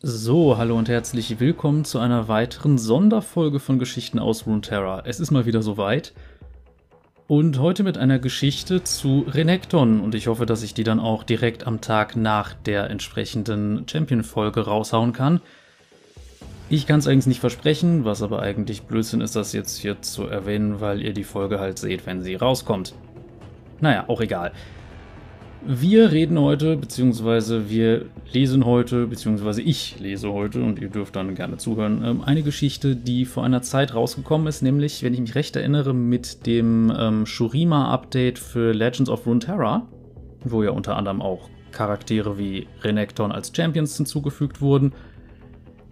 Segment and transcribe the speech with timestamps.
[0.00, 5.02] So, hallo und herzlich willkommen zu einer weiteren Sonderfolge von Geschichten aus Runeterra.
[5.04, 6.12] Es ist mal wieder soweit.
[7.26, 10.00] Und heute mit einer Geschichte zu Renekton.
[10.00, 14.60] Und ich hoffe, dass ich die dann auch direkt am Tag nach der entsprechenden Champion-Folge
[14.66, 15.40] raushauen kann.
[16.70, 20.28] Ich kann es eigentlich nicht versprechen, was aber eigentlich Blödsinn ist, das jetzt hier zu
[20.28, 22.94] erwähnen, weil ihr die Folge halt seht, wenn sie rauskommt.
[23.80, 24.52] Naja, auch egal.
[25.66, 31.34] Wir reden heute, beziehungsweise wir lesen heute, beziehungsweise ich lese heute, und ihr dürft dann
[31.34, 35.34] gerne zuhören, ähm, eine Geschichte, die vor einer Zeit rausgekommen ist, nämlich, wenn ich mich
[35.34, 39.86] recht erinnere, mit dem ähm, Shurima-Update für Legends of Runeterra,
[40.44, 44.92] wo ja unter anderem auch Charaktere wie Renekton als Champions hinzugefügt wurden.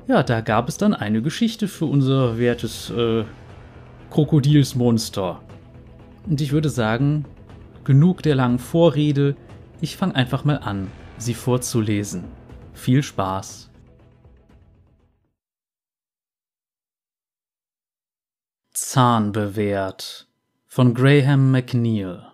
[0.06, 3.24] Ja, da gab es dann eine Geschichte für unser wertes äh,
[4.10, 5.40] Krokodilsmonster.
[6.28, 7.24] Und ich würde sagen,
[7.84, 9.36] genug der langen Vorrede,
[9.80, 12.24] ich fange einfach mal an, sie vorzulesen.
[12.74, 13.70] Viel Spaß!
[18.72, 20.28] Zahn bewährt
[20.66, 22.26] von Graham McNeil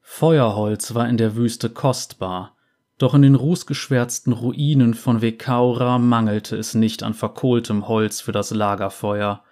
[0.00, 2.54] Feuerholz war in der Wüste kostbar,
[2.98, 8.52] doch in den rußgeschwärzten Ruinen von Vekaura mangelte es nicht an verkohltem Holz für das
[8.52, 9.42] Lagerfeuer.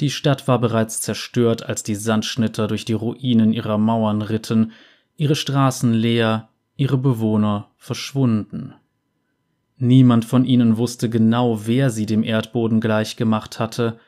[0.00, 4.72] Die Stadt war bereits zerstört, als die Sandschnitter durch die Ruinen ihrer Mauern ritten,
[5.16, 8.74] ihre Straßen leer, ihre Bewohner verschwunden.
[9.76, 13.98] Niemand von ihnen wusste genau, wer sie dem Erdboden gleichgemacht hatte,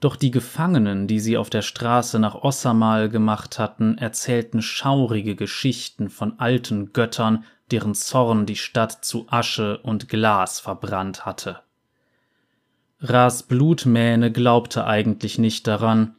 [0.00, 6.10] doch die Gefangenen, die sie auf der Straße nach Ossamal gemacht hatten, erzählten schaurige Geschichten
[6.10, 11.60] von alten Göttern, deren Zorn die Stadt zu Asche und Glas verbrannt hatte.
[13.04, 16.14] Ras Blutmähne glaubte eigentlich nicht daran.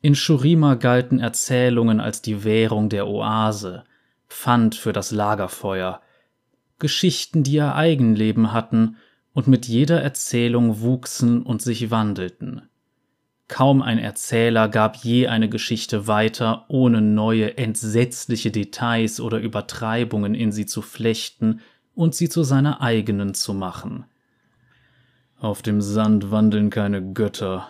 [0.00, 3.84] In Shurima galten Erzählungen als die Währung der Oase,
[4.28, 6.00] Pfand für das Lagerfeuer,
[6.80, 8.96] Geschichten, die ihr Eigenleben hatten
[9.32, 12.62] und mit jeder Erzählung wuchsen und sich wandelten.
[13.46, 20.50] Kaum ein Erzähler gab je eine Geschichte weiter, ohne neue, entsetzliche Details oder Übertreibungen in
[20.50, 21.60] sie zu flechten
[21.94, 24.06] und sie zu seiner eigenen zu machen.
[25.42, 27.66] Auf dem Sand wandeln keine Götter,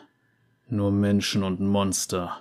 [0.69, 2.41] nur Menschen und Monster.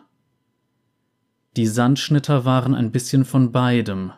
[1.55, 4.11] Die Sandschnitter waren ein bisschen von beidem.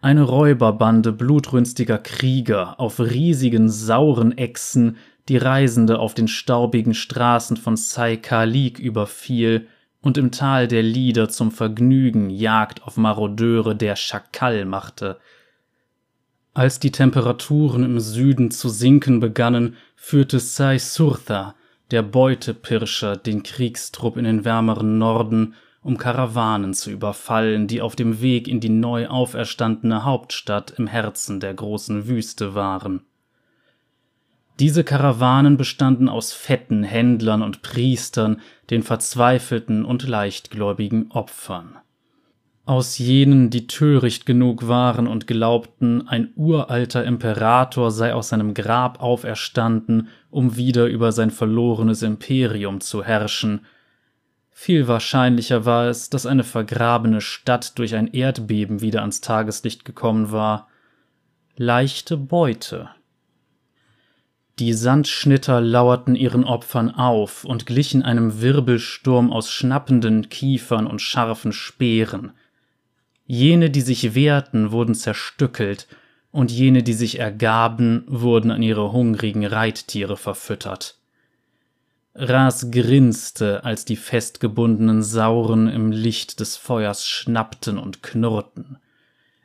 [0.00, 4.96] Eine Räuberbande blutrünstiger Krieger auf riesigen, sauren Echsen,
[5.28, 9.68] die Reisende auf den staubigen Straßen von Sai-Kalik überfiel
[10.00, 15.18] und im Tal der Lieder zum Vergnügen Jagd auf Marodeure der Schakal machte.
[16.54, 21.54] Als die Temperaturen im Süden zu sinken begannen, führte Sai Surtha,
[21.92, 28.20] der Beutepirscher, den Kriegstrupp in den wärmeren Norden, um Karawanen zu überfallen, die auf dem
[28.20, 33.02] Weg in die neu auferstandene Hauptstadt im Herzen der großen Wüste waren.
[34.58, 38.40] Diese Karawanen bestanden aus fetten Händlern und Priestern,
[38.70, 41.78] den verzweifelten und leichtgläubigen Opfern
[42.64, 49.02] aus jenen, die töricht genug waren und glaubten, ein uralter Imperator sei aus seinem Grab
[49.02, 53.66] auferstanden, um wieder über sein verlorenes Imperium zu herrschen.
[54.50, 60.30] Viel wahrscheinlicher war es, dass eine vergrabene Stadt durch ein Erdbeben wieder ans Tageslicht gekommen
[60.30, 60.68] war.
[61.56, 62.90] Leichte Beute.
[64.60, 71.52] Die Sandschnitter lauerten ihren Opfern auf und glichen einem Wirbelsturm aus schnappenden Kiefern und scharfen
[71.52, 72.32] Speeren.
[73.32, 75.86] Jene, die sich wehrten, wurden zerstückelt,
[76.32, 80.98] und jene, die sich ergaben, wurden an ihre hungrigen Reittiere verfüttert.
[82.14, 88.76] Ras grinste, als die festgebundenen Sauren im Licht des Feuers schnappten und knurrten.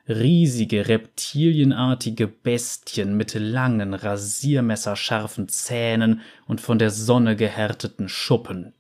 [0.10, 8.74] Riesige, reptilienartige Bestien mit langen, rasiermesserscharfen Zähnen und von der Sonne gehärteten Schuppen.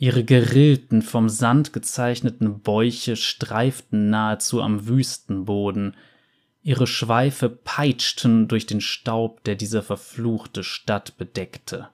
[0.00, 5.94] Ihre gerillten, vom Sand gezeichneten Bäuche streiften nahezu am Wüstenboden,
[6.62, 11.90] ihre Schweife peitschten durch den Staub, der diese verfluchte Stadt bedeckte.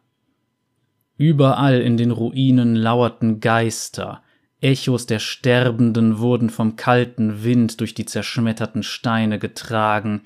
[1.16, 4.22] Überall in den Ruinen lauerten Geister,
[4.60, 10.22] Echos der Sterbenden wurden vom kalten Wind durch die zerschmetterten Steine getragen,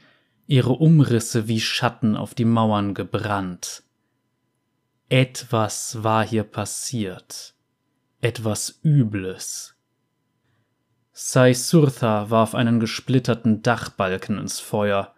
[0.47, 3.85] ihre Umrisse wie Schatten auf die Mauern gebrannt.
[5.09, 7.55] Etwas war hier passiert
[8.21, 9.75] etwas Übles.
[11.13, 15.15] Sai Surtha warf einen gesplitterten Dachbalken ins Feuer.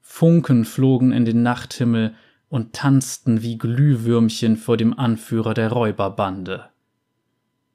[0.00, 2.14] Funken flogen in den Nachthimmel
[2.48, 6.70] und tanzten wie Glühwürmchen vor dem Anführer der Räuberbande.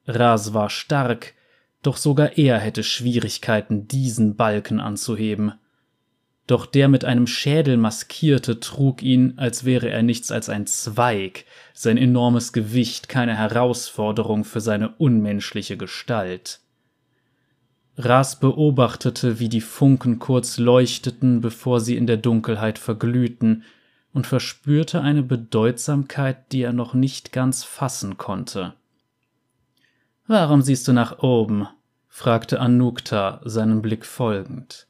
[0.06, 1.34] Ras war stark,
[1.82, 5.54] doch sogar er hätte Schwierigkeiten, diesen Balken anzuheben.
[6.46, 11.46] Doch der mit einem Schädel maskierte trug ihn, als wäre er nichts als ein Zweig,
[11.72, 16.60] sein enormes Gewicht keine Herausforderung für seine unmenschliche Gestalt.
[17.96, 23.64] Ras beobachtete, wie die Funken kurz leuchteten, bevor sie in der Dunkelheit verglühten,
[24.12, 28.74] und verspürte eine Bedeutsamkeit, die er noch nicht ganz fassen konnte.
[30.26, 31.68] Warum siehst du nach oben?
[32.08, 34.86] fragte Anukta, seinem Blick folgend.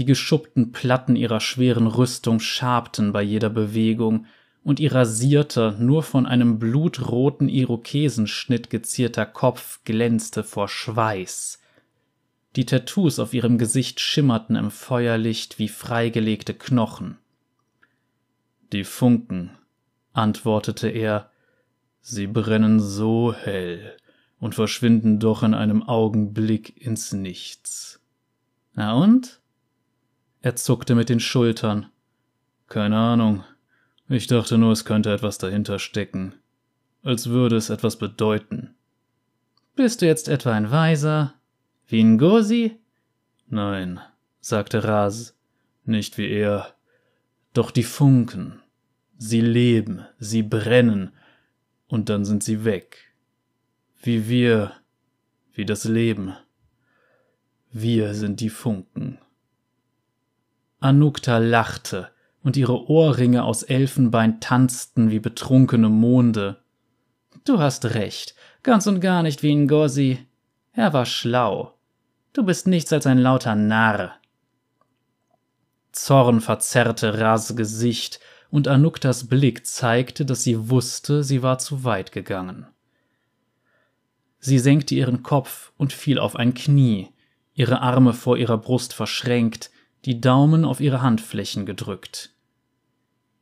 [0.00, 4.24] Die geschuppten Platten ihrer schweren Rüstung schabten bei jeder Bewegung,
[4.64, 11.60] und ihr rasierter, nur von einem blutroten Irokesenschnitt gezierter Kopf glänzte vor Schweiß.
[12.56, 17.18] Die Tattoos auf ihrem Gesicht schimmerten im Feuerlicht wie freigelegte Knochen.
[18.72, 19.50] Die Funken,
[20.14, 21.30] antwortete er,
[22.00, 23.98] sie brennen so hell
[24.38, 28.00] und verschwinden doch in einem Augenblick ins Nichts.
[28.72, 29.39] Na und?
[30.42, 31.86] Er zuckte mit den Schultern.
[32.66, 33.44] Keine Ahnung.
[34.08, 36.34] Ich dachte nur, es könnte etwas dahinter stecken.
[37.02, 38.74] Als würde es etwas bedeuten.
[39.76, 41.34] Bist du jetzt etwa ein Weiser?
[41.86, 42.78] Wie ein Ngozi?
[43.48, 44.00] Nein,
[44.40, 45.36] sagte Ras,
[45.84, 46.74] nicht wie er.
[47.52, 48.60] Doch die Funken.
[49.18, 51.12] Sie leben, sie brennen,
[51.88, 53.12] und dann sind sie weg.
[54.02, 54.72] Wie wir,
[55.52, 56.34] wie das Leben.
[57.72, 59.18] Wir sind die Funken.
[60.80, 62.10] Anukta lachte,
[62.42, 66.56] und ihre Ohrringe aus Elfenbein tanzten wie betrunkene Monde.
[67.44, 70.26] Du hast recht, ganz und gar nicht wie Ngozi.
[70.72, 71.74] Er war schlau.
[72.32, 74.14] Du bist nichts als ein lauter Narr.
[75.92, 82.10] Zorn verzerrte Ras Gesicht, und Anuktas Blick zeigte, dass sie wusste, sie war zu weit
[82.10, 82.66] gegangen.
[84.40, 87.10] Sie senkte ihren Kopf und fiel auf ein Knie,
[87.54, 89.70] ihre Arme vor ihrer Brust verschränkt,
[90.04, 92.30] die Daumen auf ihre Handflächen gedrückt.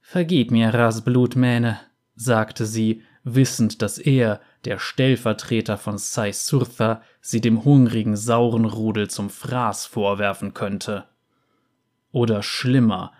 [0.01, 1.81] Vergib mir, Rasblutmähne,
[2.15, 9.31] sagte sie, wissend, dass er, der Stellvertreter von Sai Surtha, sie dem hungrigen Saurenrudel zum
[9.31, 11.05] Fraß vorwerfen könnte.
[12.11, 13.13] Oder schlimmer,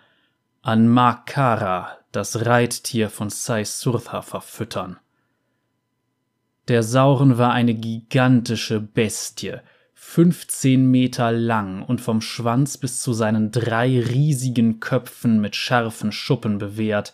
[0.61, 4.97] an Makara, das Reittier von Sai Surtha, verfüttern.
[6.67, 9.57] Der Sauren war eine gigantische Bestie,
[10.11, 16.57] 15 Meter lang und vom Schwanz bis zu seinen drei riesigen Köpfen mit scharfen Schuppen
[16.57, 17.13] bewehrt.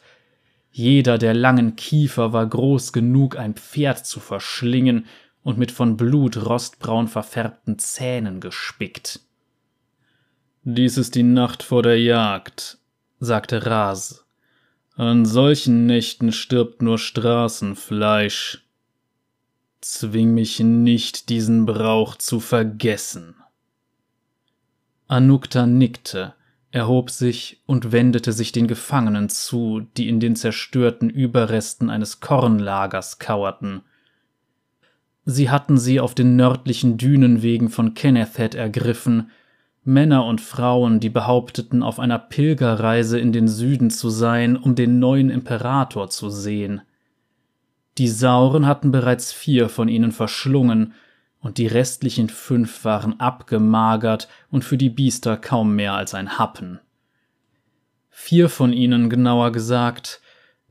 [0.71, 5.07] Jeder der langen Kiefer war groß genug, ein Pferd zu verschlingen
[5.43, 9.19] und mit von Blut rostbraun verfärbten Zähnen gespickt.
[10.63, 12.77] Dies ist die Nacht vor der Jagd,
[13.19, 14.25] sagte Ras.
[14.95, 18.64] An solchen Nächten stirbt nur Straßenfleisch.
[19.87, 23.35] Zwing mich nicht, diesen Brauch zu vergessen.
[25.07, 26.33] Anukta nickte,
[26.71, 33.19] erhob sich und wendete sich den Gefangenen zu, die in den zerstörten Überresten eines Kornlagers
[33.19, 33.83] kauerten.
[35.23, 39.29] Sie hatten sie auf den nördlichen Dünenwegen von Kennethet ergriffen,
[39.83, 44.97] Männer und Frauen, die behaupteten, auf einer Pilgerreise in den Süden zu sein, um den
[44.97, 46.81] neuen Imperator zu sehen.
[47.97, 50.93] Die Sauren hatten bereits vier von ihnen verschlungen,
[51.39, 56.79] und die restlichen fünf waren abgemagert und für die Biester kaum mehr als ein Happen.
[58.09, 60.21] Vier von ihnen, genauer gesagt,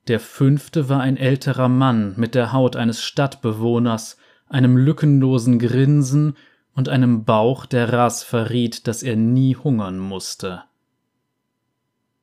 [0.09, 6.37] der fünfte war ein älterer Mann mit der Haut eines Stadtbewohners, einem lückenlosen Grinsen
[6.75, 10.65] und einem Bauch, der Ras verriet, dass er nie hungern musste.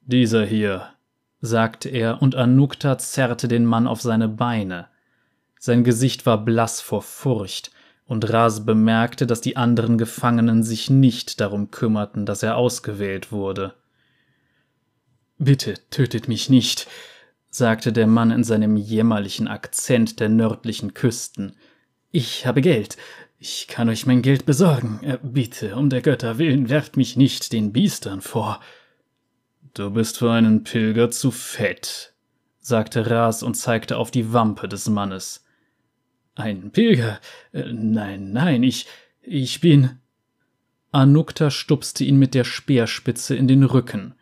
[0.01, 0.89] Dieser hier,
[1.39, 4.87] sagte er, und Anukta zerrte den Mann auf seine Beine.
[5.63, 7.69] Sein Gesicht war blass vor Furcht,
[8.07, 13.75] und Ras bemerkte, dass die anderen Gefangenen sich nicht darum kümmerten, dass er ausgewählt wurde.
[15.37, 16.87] Bitte tötet mich nicht,
[17.51, 21.55] sagte der Mann in seinem jämmerlichen Akzent der nördlichen Küsten.
[22.09, 22.97] Ich habe Geld.
[23.37, 24.99] Ich kann euch mein Geld besorgen.
[25.03, 28.61] Äh, bitte, um der Götter willen, werft mich nicht den Biestern vor.
[29.75, 32.13] Du bist für einen Pilger zu fett,
[32.59, 35.40] sagte Ras und zeigte auf die Wampe des Mannes.
[36.35, 37.19] Ein Pilger?
[37.51, 38.87] Äh, nein, nein, ich.
[39.21, 39.99] ich bin.
[40.91, 44.15] Anukta stupste ihn mit der Speerspitze in den Rücken.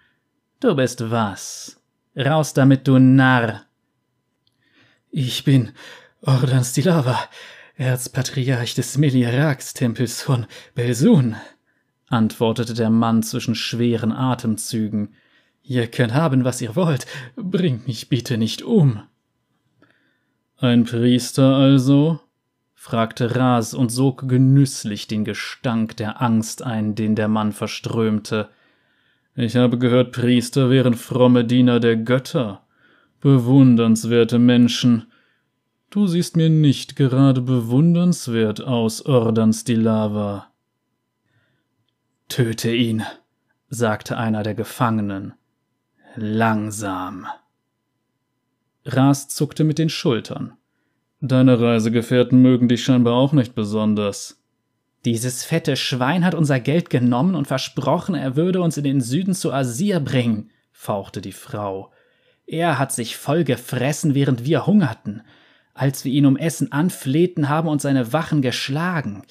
[0.59, 1.81] Du bist was?
[2.15, 3.65] Raus damit, du Narr!
[5.09, 5.71] Ich bin
[6.21, 7.17] Ordan Stilava,
[7.75, 11.37] Erzpatriarch des Meliarax-Tempels von Belsun,
[12.07, 15.15] antwortete der Mann zwischen schweren Atemzügen.
[15.63, 19.01] Ihr könnt haben, was ihr wollt, bringt mich bitte nicht um.
[20.61, 22.19] Ein Priester also?
[22.73, 28.49] fragte Ras und sog genüsslich den Gestank der Angst ein, den der Mann verströmte.
[29.35, 32.61] Ich habe gehört, Priester wären fromme Diener der Götter.
[33.21, 35.07] Bewundernswerte Menschen.
[35.91, 40.47] Du siehst mir nicht gerade bewundernswert aus, Ordans die Lava.
[42.27, 43.03] Töte ihn,
[43.69, 45.33] sagte einer der Gefangenen.
[46.15, 47.27] Langsam.
[48.93, 50.53] Ras zuckte mit den Schultern.
[51.21, 54.41] Deine Reisegefährten mögen dich scheinbar auch nicht besonders.
[55.05, 59.33] Dieses fette Schwein hat unser Geld genommen und versprochen, er würde uns in den Süden
[59.33, 61.91] zu Asir bringen, fauchte die Frau.
[62.45, 65.21] Er hat sich voll gefressen, während wir hungerten.
[65.73, 69.23] Als wir ihn um Essen anflehten, haben uns seine Wachen geschlagen.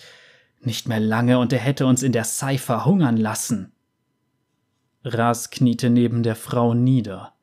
[0.60, 3.72] Nicht mehr lange, und er hätte uns in der Seifer hungern lassen.
[5.04, 7.34] Ras kniete neben der Frau nieder.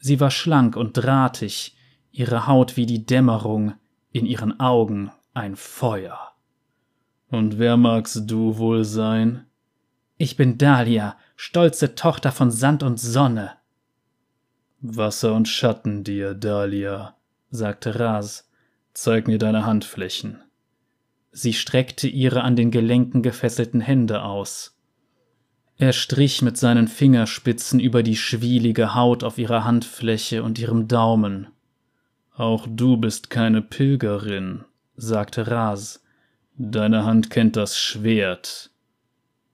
[0.00, 1.76] Sie war schlank und drahtig,
[2.10, 3.74] ihre Haut wie die Dämmerung,
[4.12, 6.32] in ihren Augen ein Feuer.
[7.28, 9.46] Und wer magst du wohl sein?
[10.16, 13.52] Ich bin Dahlia, stolze Tochter von Sand und Sonne.
[14.80, 17.16] Wasser und Schatten dir, Dahlia,
[17.50, 18.50] sagte Ras.
[18.92, 20.42] Zeig mir deine Handflächen.
[21.30, 24.79] Sie streckte ihre an den Gelenken gefesselten Hände aus.
[25.80, 31.46] Er strich mit seinen Fingerspitzen über die schwielige Haut auf ihrer Handfläche und ihrem Daumen.
[32.36, 36.04] Auch du bist keine Pilgerin, sagte Ras.
[36.58, 38.72] Deine Hand kennt das Schwert.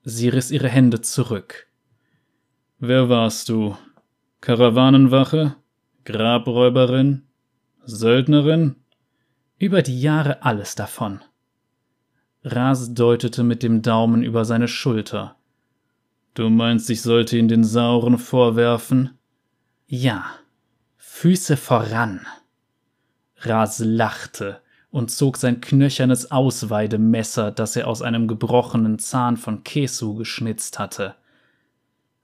[0.03, 1.69] Sie riss ihre Hände zurück.
[2.81, 3.77] Wer warst du?
[4.41, 5.55] Karawanenwache?
[6.05, 7.23] Grabräuberin?
[7.85, 8.75] Söldnerin?
[9.61, 11.21] Über die Jahre alles davon.
[12.43, 15.36] Ras deutete mit dem Daumen über seine Schulter.
[16.37, 19.17] Du meinst, ich sollte ihn den Sauren vorwerfen?
[19.87, 20.27] Ja.
[20.99, 22.27] Füße voran.
[23.39, 30.15] Ras lachte und zog sein knöchernes Ausweidemesser, das er aus einem gebrochenen Zahn von Kesu
[30.15, 31.15] geschnitzt hatte.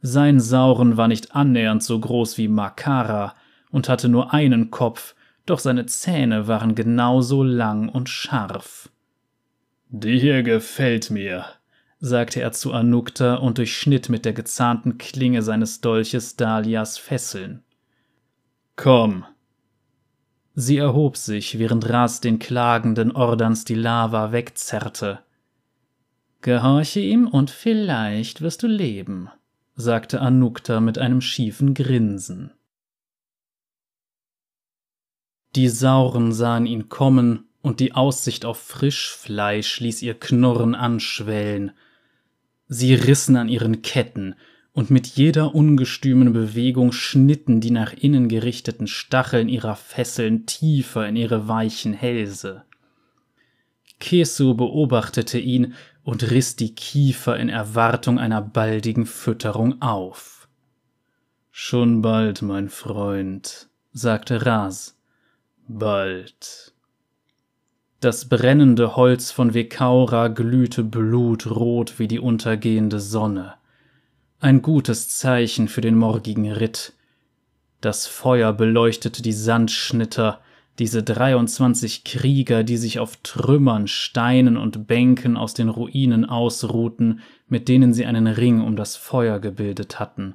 [0.03, 3.35] Sein Sauren war nicht annähernd so groß wie Makara
[3.71, 5.15] und hatte nur einen Kopf,
[5.47, 8.91] doch seine Zähne waren genauso lang und scharf.
[9.91, 11.47] Hier gefällt mir,
[12.05, 17.63] sagte er zu Anukta und durchschnitt mit der gezahnten Klinge seines Dolches Dalias Fesseln.
[18.77, 19.25] Komm,
[20.55, 25.21] Sie erhob sich, während Ras den klagenden Ordans die Lava wegzerrte.
[26.43, 29.31] Gehorche ihm und vielleicht wirst du leben,
[29.77, 32.53] sagte Anukta mit einem schiefen Grinsen.
[35.55, 41.71] Die Sauren sahen ihn kommen, und die Aussicht auf Frischfleisch ließ ihr Knurren anschwellen.
[42.75, 44.35] Sie rissen an ihren Ketten,
[44.73, 51.17] und mit jeder ungestümen Bewegung schnitten die nach innen gerichteten Stacheln ihrer Fesseln tiefer in
[51.17, 52.65] ihre weichen Hälse.
[54.01, 60.49] Kesu beobachtete ihn und riss die Kiefer in Erwartung einer baldigen Fütterung auf.
[61.51, 64.99] Schon bald, mein Freund, sagte Ras.
[65.69, 66.72] Bald.
[68.03, 73.55] Das brennende Holz von Vekaura glühte blutrot wie die untergehende Sonne.
[74.41, 76.95] Ein gutes Zeichen für den morgigen Ritt.
[77.81, 80.41] Das Feuer beleuchtete die Sandschnitter,
[80.81, 87.69] diese 23 Krieger, die sich auf Trümmern, Steinen und Bänken aus den Ruinen ausruhten, mit
[87.69, 90.35] denen sie einen Ring um das Feuer gebildet hatten.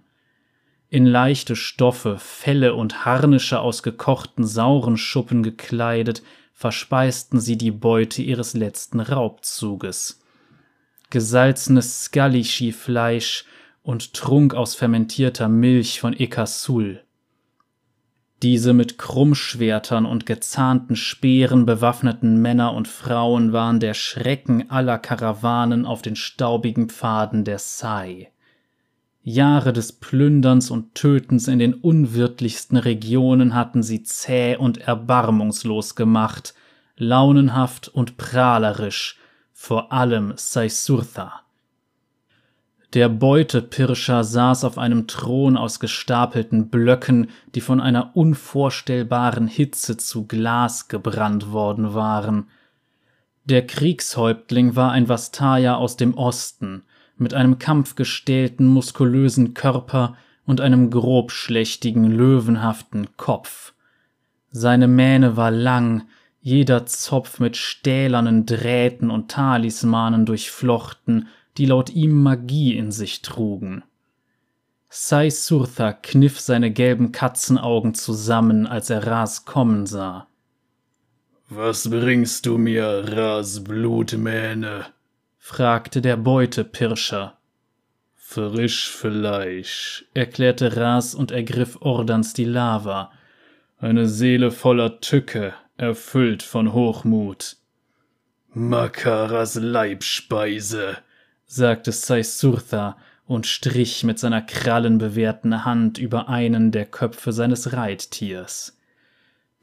[0.90, 6.24] In leichte Stoffe, Felle und Harnische aus gekochten Saurenschuppen gekleidet,
[6.58, 10.20] verspeisten sie die Beute ihres letzten Raubzuges.
[11.12, 13.46] Gesalzenes Skalischi-Fleisch
[13.84, 17.04] und trunk aus fermentierter Milch von Ekasul.
[18.42, 25.86] Diese mit Krummschwertern und gezahnten Speeren bewaffneten Männer und Frauen waren der Schrecken aller Karawanen
[25.86, 28.32] auf den staubigen Pfaden der Sai.
[29.30, 36.54] Jahre des Plünderns und Tötens in den unwirtlichsten Regionen hatten sie zäh und erbarmungslos gemacht,
[36.96, 39.20] launenhaft und prahlerisch,
[39.52, 41.42] vor allem Saisurtha.
[42.94, 50.26] Der Beutepirscher saß auf einem Thron aus gestapelten Blöcken, die von einer unvorstellbaren Hitze zu
[50.26, 52.48] Glas gebrannt worden waren.
[53.44, 56.84] Der Kriegshäuptling war ein Vastaya aus dem Osten,
[57.20, 63.74] mit einem kampfgestählten, muskulösen Körper und einem grobschlächtigen, löwenhaften Kopf.
[64.52, 66.08] Seine Mähne war lang,
[66.42, 73.84] jeder Zopf mit stählernen Drähten und Talismanen durchflochten, die laut ihm Magie in sich trugen.
[74.90, 80.28] Sai Surtha kniff seine gelben Katzenaugen zusammen, als er Ras kommen sah.
[81.50, 84.86] Was bringst du mir, Ras Blutmähne?
[85.48, 87.38] Fragte der Beutepirscher.
[88.18, 93.14] Frisch Fleisch, erklärte Ras und ergriff Ordans die Lava.
[93.80, 97.56] Eine Seele voller Tücke, erfüllt von Hochmut.
[98.50, 100.98] Makaras Leibspeise,
[101.46, 108.78] sagte Saisurtha und strich mit seiner krallenbewehrten Hand über einen der Köpfe seines Reittiers.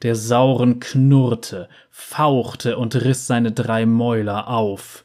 [0.01, 5.04] Der Sauren knurrte, fauchte und riss seine drei Mäuler auf.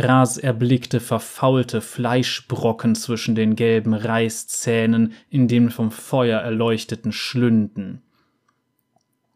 [0.00, 8.02] Ras erblickte verfaulte Fleischbrocken zwischen den gelben Reißzähnen in den vom Feuer erleuchteten Schlünden.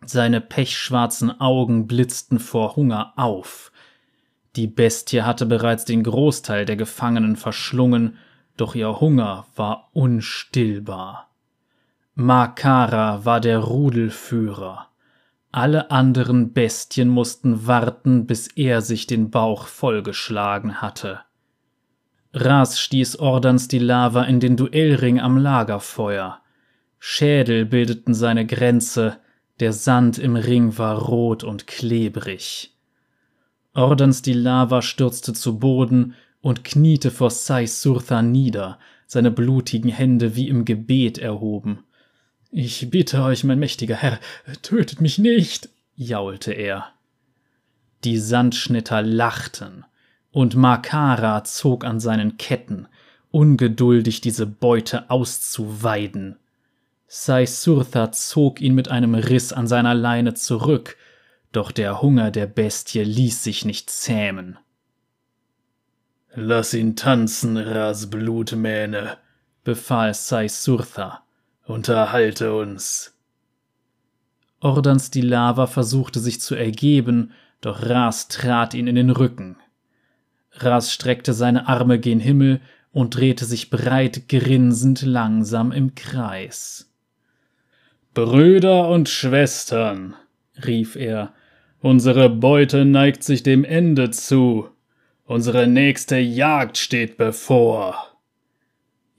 [0.04, 3.72] Seine pechschwarzen Augen blitzten vor Hunger auf.
[4.54, 8.18] Die Bestie hatte bereits den Großteil der Gefangenen verschlungen,
[8.56, 11.30] doch ihr Hunger war unstillbar.
[12.14, 14.91] Makara war der Rudelführer.
[15.52, 21.20] Alle anderen Bestien mussten warten, bis er sich den Bauch vollgeschlagen hatte.
[22.32, 26.40] Ras stieß Ordans die Lava in den Duellring am Lagerfeuer.
[26.98, 29.18] Schädel bildeten seine Grenze,
[29.60, 32.74] der Sand im Ring war rot und klebrig.
[33.74, 40.34] Ordans die Lava stürzte zu Boden und kniete vor Sai Surtha nieder, seine blutigen Hände
[40.34, 41.84] wie im Gebet erhoben.
[42.54, 44.20] Ich bitte euch, mein mächtiger Herr,
[44.60, 46.92] tötet mich nicht, jaulte er.
[48.04, 49.86] Die Sandschnitter lachten,
[50.32, 52.88] und Makara zog an seinen Ketten,
[53.30, 56.36] ungeduldig diese Beute auszuweiden.
[57.06, 60.98] Saisurtha zog ihn mit einem Riss an seiner Leine zurück,
[61.52, 64.58] doch der Hunger der Bestie ließ sich nicht zähmen.
[66.34, 69.16] Lass ihn tanzen, Rasblutmähne,
[69.64, 71.22] befahl Saisurtha.
[71.64, 73.16] Unterhalte uns.
[74.60, 79.56] Ordans die Lava versuchte sich zu ergeben, doch Ras trat ihn in den Rücken.
[80.52, 82.60] Ras streckte seine Arme gen Himmel
[82.92, 86.90] und drehte sich breit grinsend langsam im Kreis.
[88.12, 90.14] Brüder und Schwestern,
[90.66, 91.32] rief er,
[91.80, 94.68] unsere Beute neigt sich dem Ende zu,
[95.24, 98.11] unsere nächste Jagd steht bevor.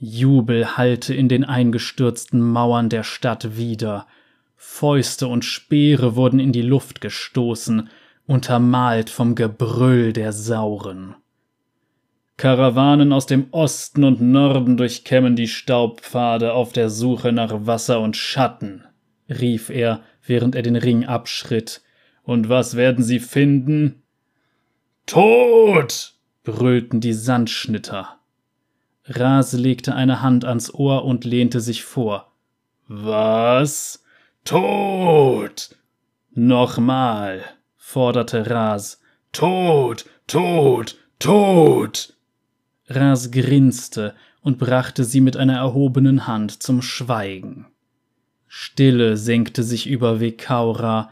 [0.06, 4.06] Jubel hallte in den eingestürzten Mauern der Stadt wieder.
[4.58, 7.88] Fäuste und Speere wurden in die Luft gestoßen,
[8.28, 11.16] untermalt vom Gebrüll der Sauren.
[12.36, 18.18] Karawanen aus dem Osten und Norden durchkämmen die Staubpfade auf der Suche nach Wasser und
[18.18, 18.84] Schatten,
[19.30, 21.82] rief er, während er den Ring abschritt.
[22.24, 24.04] Und was werden sie finden?
[25.06, 26.16] Tod!
[26.44, 28.20] brüllten die Sandschnitter.
[29.06, 32.32] Ras legte eine Hand ans Ohr und lehnte sich vor.
[32.88, 34.04] Was?
[34.46, 35.76] Tod!
[36.32, 37.44] Nochmal,
[37.76, 39.02] forderte Ras.
[39.32, 42.13] Tod, Tod, Tod!
[42.88, 47.68] Ras grinste und brachte sie mit einer erhobenen Hand zum Schweigen.
[48.48, 51.12] Stille senkte sich über Vekaura,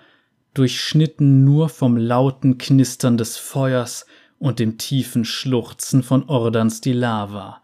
[0.53, 4.05] durchschnitten nur vom lauten Knistern des Feuers
[4.37, 7.61] und dem tiefen Schluchzen von Ordans die Lava.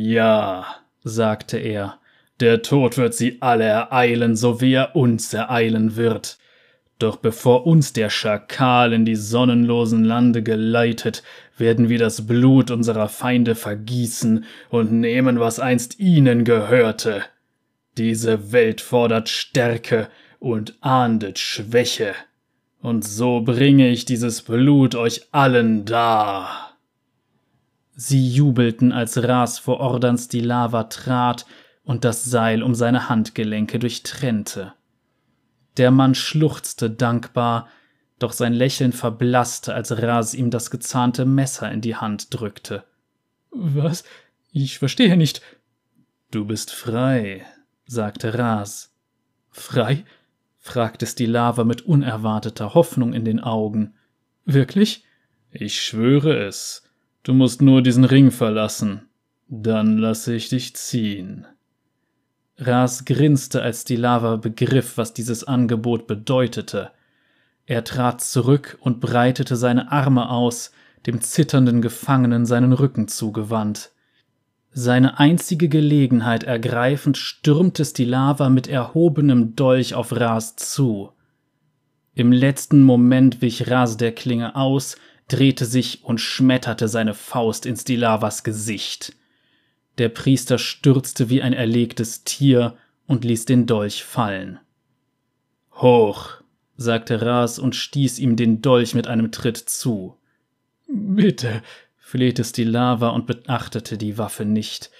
[0.00, 0.64] Ja,
[1.02, 1.98] sagte er,
[2.38, 6.38] der Tod wird sie alle ereilen, so wie er uns ereilen wird.
[7.00, 11.24] Doch bevor uns der Schakal in die sonnenlosen Lande geleitet,
[11.56, 17.24] werden wir das Blut unserer Feinde vergießen und nehmen, was einst ihnen gehörte.
[17.96, 20.08] Diese Welt fordert Stärke
[20.38, 22.14] und ahndet Schwäche.
[22.82, 26.67] Und so bringe ich dieses Blut euch allen dar.
[28.00, 31.46] Sie jubelten, als Ras vor Ordans die Lava trat
[31.82, 34.72] und das Seil um seine Handgelenke durchtrennte.
[35.78, 37.66] Der Mann schluchzte dankbar,
[38.20, 42.84] doch sein Lächeln verblasste, als Ras ihm das gezahnte Messer in die Hand drückte.
[43.50, 44.04] Was?
[44.52, 45.42] Ich verstehe nicht.
[46.30, 47.44] Du bist frei,
[47.84, 48.94] sagte Ras.
[49.50, 50.04] Frei?
[50.60, 53.96] fragte Stilava mit unerwarteter Hoffnung in den Augen.
[54.44, 55.02] Wirklich?
[55.50, 56.87] Ich schwöre es.
[57.22, 59.08] Du musst nur diesen Ring verlassen.
[59.48, 61.46] Dann lasse ich dich ziehen.
[62.58, 66.90] Ras grinste, als die Lava begriff, was dieses Angebot bedeutete.
[67.66, 70.72] Er trat zurück und breitete seine Arme aus,
[71.06, 73.92] dem zitternden Gefangenen seinen Rücken zugewandt.
[74.72, 81.12] Seine einzige Gelegenheit ergreifend stürmte Stilava mit erhobenem Dolch auf Ras zu.
[82.14, 84.96] Im letzten Moment wich Ras der Klinge aus,
[85.28, 89.14] drehte sich und schmetterte seine Faust ins Dilavas Gesicht.
[89.98, 94.58] Der Priester stürzte wie ein erlegtes Tier und ließ den Dolch fallen.
[95.72, 96.42] Hoch,
[96.76, 100.16] sagte Ras und stieß ihm den Dolch mit einem Tritt zu.
[100.88, 101.62] Bitte,
[101.98, 104.90] flehte Stilava und beachtete die Waffe nicht.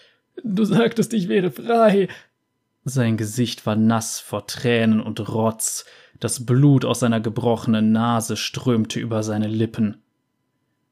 [0.45, 2.09] Du sagtest, ich wäre frei.
[2.85, 5.85] Sein Gesicht war nass vor Tränen und Rotz,
[6.21, 10.03] das Blut aus seiner gebrochenen Nase strömte über seine Lippen.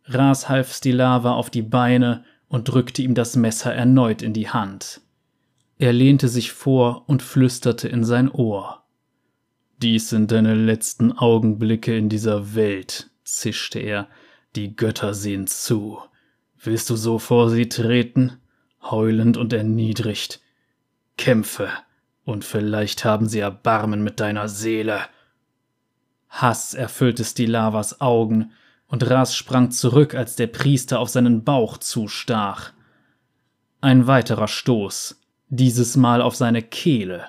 [0.09, 5.01] Ras half Stilava auf die Beine und drückte ihm das Messer erneut in die Hand.
[5.79, 8.85] Er lehnte sich vor und flüsterte in sein Ohr.
[9.83, 14.09] Dies sind deine letzten Augenblicke in dieser Welt, zischte er.
[14.55, 15.99] Die Götter sehen zu.
[16.57, 18.39] Willst du so vor sie treten?
[18.83, 20.41] Heulend und erniedrigt.
[21.19, 21.69] Kämpfe,
[22.25, 25.01] und vielleicht haben sie Erbarmen mit deiner Seele.
[26.29, 28.53] Hass erfüllte Stilavas Augen,
[28.89, 32.73] und Ras sprang zurück, als der Priester auf seinen Bauch zustach.
[33.81, 37.25] Ein weiterer Stoß, dieses Mal auf seine Kehle.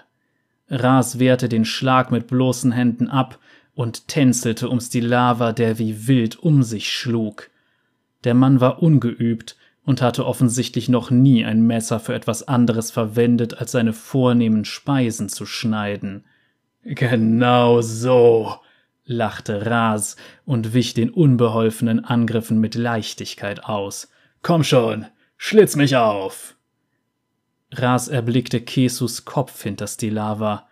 [0.70, 3.39] Ras wehrte den Schlag mit bloßen Händen ab
[3.74, 7.50] und tänzelte um Stilava, der wie wild um sich schlug.
[8.24, 13.60] Der Mann war ungeübt und hatte offensichtlich noch nie ein Messer für etwas anderes verwendet,
[13.60, 16.26] als seine vornehmen Speisen zu schneiden.
[16.84, 18.56] Genau so,
[19.08, 24.12] lachte Ras und wich den unbeholfenen Angriffen mit Leichtigkeit aus.
[24.43, 25.06] Komm schon,
[25.38, 26.56] schlitz mich auf!
[27.72, 30.67] Ras erblickte Kesus Kopf hinter Stilava.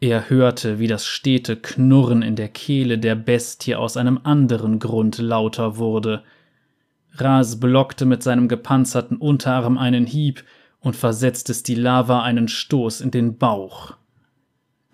[0.00, 5.18] Er hörte, wie das stete Knurren in der Kehle der Bestie aus einem anderen Grund
[5.18, 6.22] lauter wurde.
[7.14, 10.44] Ras blockte mit seinem gepanzerten Unterarm einen Hieb
[10.80, 13.94] und versetzte Stilava einen Stoß in den Bauch.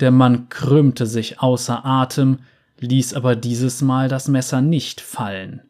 [0.00, 2.38] Der Mann krümmte sich außer Atem,
[2.84, 5.62] ließ aber dieses Mal das Messer nicht fallen.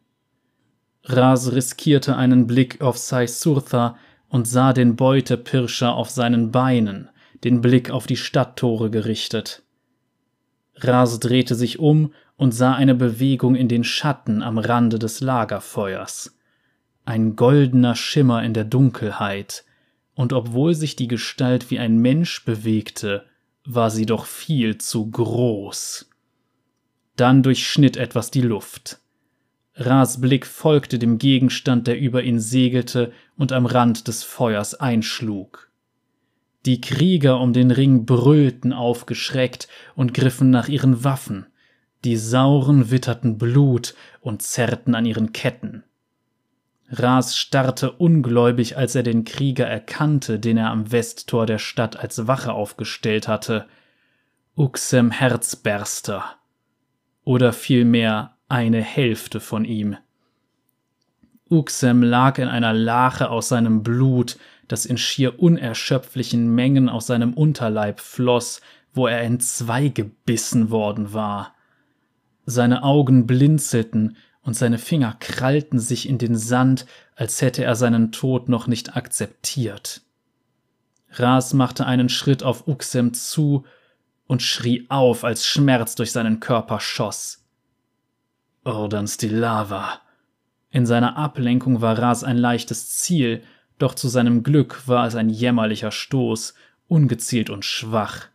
[1.03, 3.97] Ras riskierte einen Blick auf Sai-Surtha
[4.27, 7.09] und sah den Beutepirscher auf seinen Beinen,
[7.43, 9.63] den Blick auf die Stadttore gerichtet.
[10.75, 16.37] Ras drehte sich um und sah eine Bewegung in den Schatten am Rande des Lagerfeuers.
[17.05, 19.63] Ein goldener Schimmer in der Dunkelheit,
[20.15, 23.25] und obwohl sich die Gestalt wie ein Mensch bewegte,
[23.65, 26.09] war sie doch viel zu groß.
[27.15, 28.99] Dann durchschnitt etwas die Luft.
[29.75, 35.69] Ras Blick folgte dem Gegenstand, der über ihn segelte und am Rand des Feuers einschlug.
[36.65, 41.45] Die Krieger um den Ring brüllten aufgeschreckt und griffen nach ihren Waffen.
[42.03, 45.83] Die Sauren witterten Blut und zerrten an ihren Ketten.
[46.89, 52.27] Ras starrte ungläubig, als er den Krieger erkannte, den er am Westtor der Stadt als
[52.27, 53.67] Wache aufgestellt hatte.
[54.55, 56.37] Uxem Herzberster
[57.25, 59.97] oder vielmehr eine Hälfte von ihm.
[61.49, 67.33] Uxem lag in einer Lache aus seinem Blut, das in schier unerschöpflichen Mengen aus seinem
[67.33, 68.61] Unterleib floss,
[68.93, 71.53] wo er entzwei gebissen worden war.
[72.45, 76.85] Seine Augen blinzelten und seine Finger krallten sich in den Sand,
[77.15, 80.01] als hätte er seinen Tod noch nicht akzeptiert.
[81.11, 83.65] Ras machte einen Schritt auf Uxem zu
[84.27, 87.45] und schrie auf, als Schmerz durch seinen Körper schoss.
[88.63, 90.01] Ordans die Lava.
[90.71, 93.43] In seiner Ablenkung war Ras ein leichtes Ziel,
[93.77, 96.53] doch zu seinem Glück war es ein jämmerlicher Stoß,
[96.87, 98.27] ungezielt und schwach.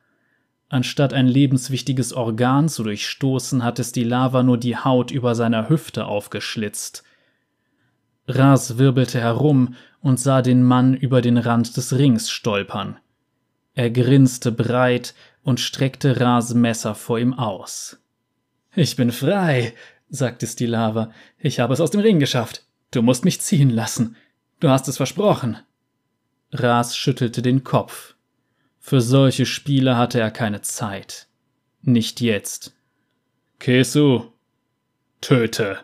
[0.69, 5.69] Anstatt ein lebenswichtiges Organ zu durchstoßen, hat es die Lava nur die Haut über seiner
[5.69, 7.03] Hüfte aufgeschlitzt.
[8.29, 12.99] Ras wirbelte herum und sah den Mann über den Rand des Rings stolpern.
[13.75, 17.99] Er grinste breit und streckte Ras Messer vor ihm aus.
[18.75, 19.75] Ich bin frei,
[20.09, 21.13] sagte Stilava.
[21.39, 22.65] Ich habe es aus dem Ring geschafft.
[22.91, 24.17] Du musst mich ziehen lassen.
[24.59, 25.59] Du hast es versprochen.
[26.53, 28.15] Ras schüttelte den Kopf.
[28.81, 31.29] Für solche Spiele hatte er keine Zeit.
[31.83, 32.75] Nicht jetzt.
[33.59, 34.33] Kesu,
[35.21, 35.81] töte.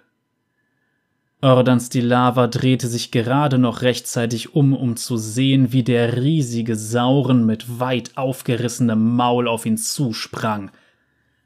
[1.47, 6.75] Ordans die Lava drehte sich gerade noch rechtzeitig um, um zu sehen, wie der riesige
[6.75, 10.73] Sauren mit weit aufgerissenem Maul auf ihn zusprang.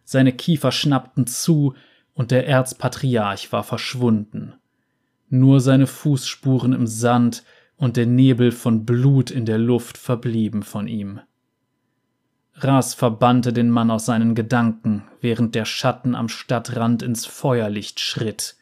[0.05, 1.75] Seine Kiefer schnappten zu,
[2.15, 4.55] und der Erzpatriarch war verschwunden.
[5.29, 7.45] Nur seine Fußspuren im Sand
[7.77, 11.21] und der Nebel von Blut in der Luft verblieben von ihm.
[12.55, 18.57] Ras verbannte den Mann aus seinen Gedanken, während der Schatten am Stadtrand ins Feuerlicht schritt.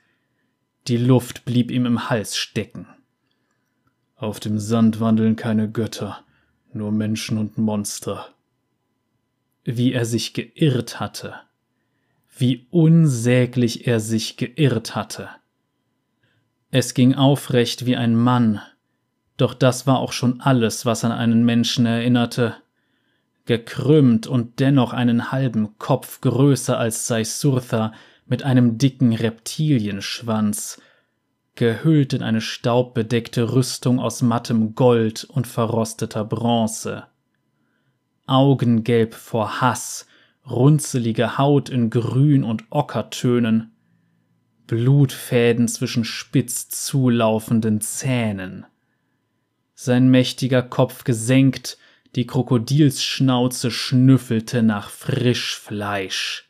[0.88, 2.86] Die Luft blieb ihm im Hals stecken.
[4.16, 6.24] Auf dem Sand wandeln keine Götter,
[6.72, 8.28] nur Menschen und Monster.
[9.64, 11.34] Wie er sich geirrt hatte.
[12.38, 15.28] Wie unsäglich er sich geirrt hatte.
[16.70, 18.62] Es ging aufrecht wie ein Mann,
[19.36, 22.56] doch das war auch schon alles, was an einen Menschen erinnerte.
[23.44, 27.92] Gekrümmt und dennoch einen halben Kopf größer als Saisurtha,
[28.28, 30.80] mit einem dicken Reptilienschwanz.
[31.54, 37.08] gehüllt in eine staubbedeckte Rüstung aus mattem Gold und verrosteter Bronze.
[38.26, 40.06] Augengelb vor Hass,
[40.48, 43.72] runzelige Haut in Grün- und Ockertönen,
[44.68, 48.64] Blutfäden zwischen spitz zulaufenden Zähnen.
[49.74, 51.78] Sein mächtiger Kopf gesenkt,
[52.14, 56.47] die Krokodilsschnauze schnüffelte nach Frischfleisch.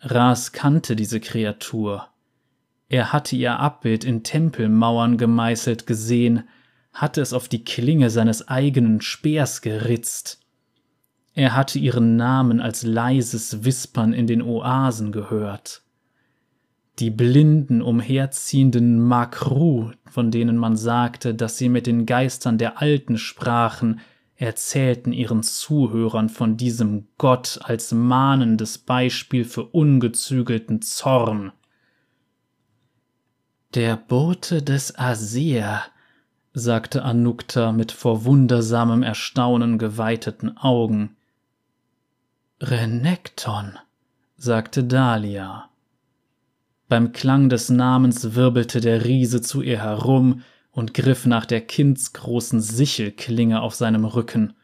[0.00, 2.08] Ras kannte diese Kreatur.
[2.88, 6.44] Er hatte ihr Abbild in Tempelmauern gemeißelt gesehen,
[6.92, 10.40] hatte es auf die Klinge seines eigenen Speers geritzt.
[11.34, 15.82] Er hatte ihren Namen als leises Wispern in den Oasen gehört.
[16.98, 23.18] Die blinden, umherziehenden Makru, von denen man sagte, dass sie mit den Geistern der Alten
[23.18, 24.00] sprachen,
[24.38, 31.52] erzählten ihren Zuhörern von diesem Gott als mahnendes Beispiel für ungezügelten Zorn.
[33.74, 35.82] Der Bote des Asir,
[36.54, 41.16] sagte Anukta mit vor wundersamem Erstaunen geweiteten Augen.
[42.60, 43.78] Renekton,
[44.36, 45.68] sagte Dahlia.
[46.88, 50.42] Beim Klang des Namens wirbelte der Riese zu ihr herum
[50.72, 54.54] und griff nach der kindsgroßen Sichelklinge auf seinem Rücken.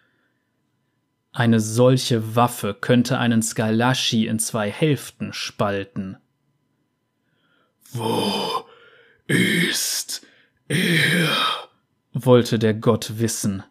[1.32, 6.16] Eine solche Waffe könnte einen Skalaschi in zwei Hälften spalten.
[7.92, 8.66] Wo
[9.26, 10.26] ist
[10.68, 11.28] er?
[12.12, 13.64] wollte der Gott wissen.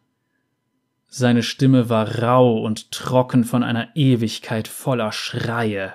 [1.08, 5.94] Seine Stimme war rau und trocken von einer Ewigkeit voller Schreie.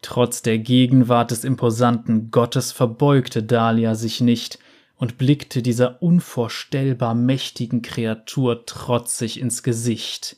[0.00, 4.58] Trotz der Gegenwart des imposanten Gottes verbeugte Dahlia sich nicht
[4.96, 10.36] und blickte dieser unvorstellbar mächtigen Kreatur trotzig ins Gesicht.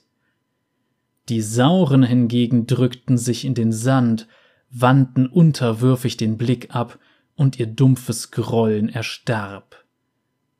[1.29, 4.27] Die Sauren hingegen drückten sich in den Sand,
[4.71, 6.99] wandten unterwürfig den Blick ab,
[7.37, 9.85] und ihr dumpfes Grollen erstarb.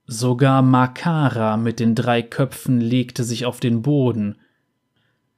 [0.07, 4.39] Sogar Makara mit den drei Köpfen legte sich auf den Boden.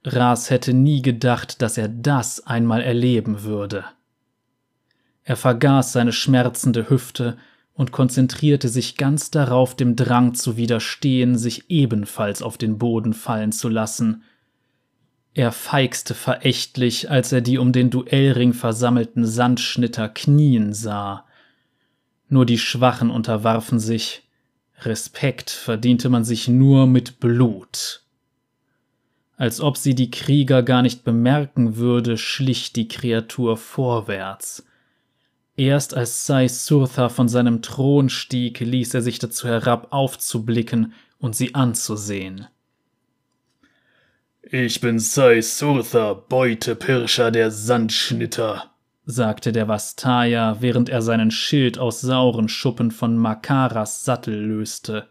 [0.05, 3.85] Ras hätte nie gedacht, dass er das einmal erleben würde.
[5.23, 7.37] Er vergaß seine schmerzende Hüfte
[7.81, 13.51] und konzentrierte sich ganz darauf, dem Drang zu widerstehen, sich ebenfalls auf den Boden fallen
[13.51, 14.21] zu lassen.
[15.33, 21.25] Er feixte verächtlich, als er die um den Duellring versammelten Sandschnitter knien sah.
[22.29, 24.29] Nur die Schwachen unterwarfen sich,
[24.81, 28.03] Respekt verdiente man sich nur mit Blut.
[29.37, 34.67] Als ob sie die Krieger gar nicht bemerken würde, schlich die Kreatur vorwärts.
[35.57, 41.35] Erst als Sai Surtha von seinem Thron stieg, ließ er sich dazu herab, aufzublicken und
[41.35, 42.47] sie anzusehen.
[44.41, 48.71] Ich bin Sai Surtha, Beutepirscher der Sandschnitter,
[49.05, 55.07] sagte der Vastaya, während er seinen Schild aus sauren Schuppen von Makaras Sattel löste.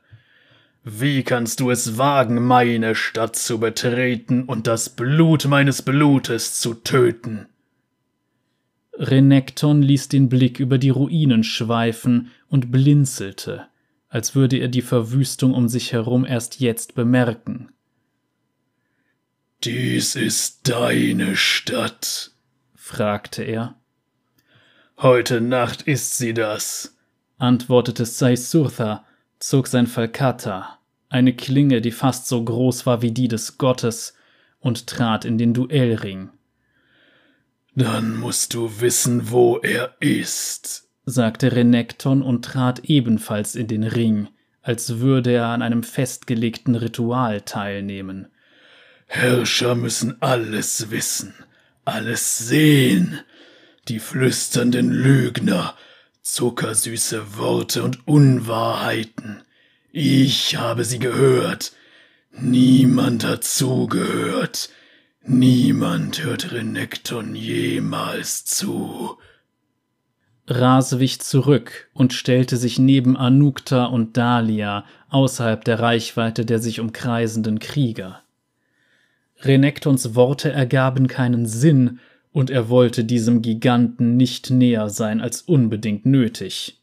[0.83, 6.75] Wie kannst du es wagen, meine Stadt zu betreten und das Blut meines Blutes zu
[6.75, 7.50] töten?
[8.95, 13.67] Renekton ließ den Blick über die Ruinen schweifen und blinzelte,
[14.09, 17.71] als würde er die Verwüstung um sich herum erst jetzt bemerken.
[19.65, 22.33] Dies ist deine Stadt,
[22.75, 23.77] fragte er.
[24.99, 26.97] Heute Nacht ist sie das,
[27.39, 29.05] antwortete Saisurtha,
[29.39, 34.15] zog sein Falkata, eine Klinge, die fast so groß war wie die des Gottes,
[34.61, 36.31] und trat in den Duellring.
[37.75, 44.29] Dann musst du wissen, wo er ist, sagte Renekton und trat ebenfalls in den Ring,
[44.63, 48.29] als würde er an einem festgelegten Ritual teilnehmen.
[49.07, 51.35] Herrscher müssen alles wissen,
[51.85, 53.21] alles sehen,
[53.89, 55.75] die flüsternden Lügner,
[56.23, 59.43] zuckersüße Worte und Unwahrheiten.
[59.93, 61.73] Ich habe sie gehört.
[62.33, 64.71] Niemand hat zugehört.
[65.27, 69.19] Niemand hört Renekton jemals zu.
[70.47, 76.81] Ras wich zurück und stellte sich neben Anukta und Dahlia außerhalb der Reichweite der sich
[76.81, 78.23] umkreisenden Krieger.
[79.43, 82.01] Renektons Worte ergaben keinen Sinn,
[82.33, 86.81] und er wollte diesem Giganten nicht näher sein als unbedingt nötig.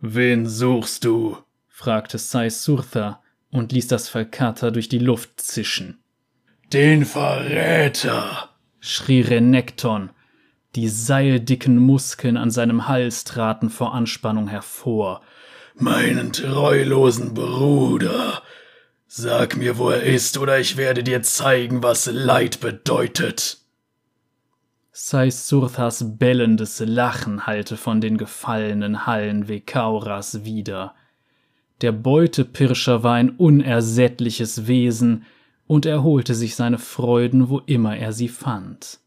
[0.00, 1.36] Wen suchst du?
[1.68, 5.98] fragte Sai Surtha und ließ das Falkata durch die Luft zischen.
[6.72, 8.50] Den Verräter!
[8.78, 10.10] schrie Renekton.
[10.74, 15.22] Die seildicken Muskeln an seinem Hals traten vor Anspannung hervor.
[15.76, 18.42] Meinen treulosen Bruder!
[19.06, 23.58] Sag mir, wo er ist, oder ich werde dir zeigen, was Leid bedeutet.
[24.92, 30.94] Saisurthas bellendes Lachen hallte von den gefallenen Hallen Vekauras wieder.
[31.80, 35.24] Der Beutepirscher war ein unersättliches Wesen,
[35.68, 38.98] und er holte sich seine Freuden, wo immer er sie fand.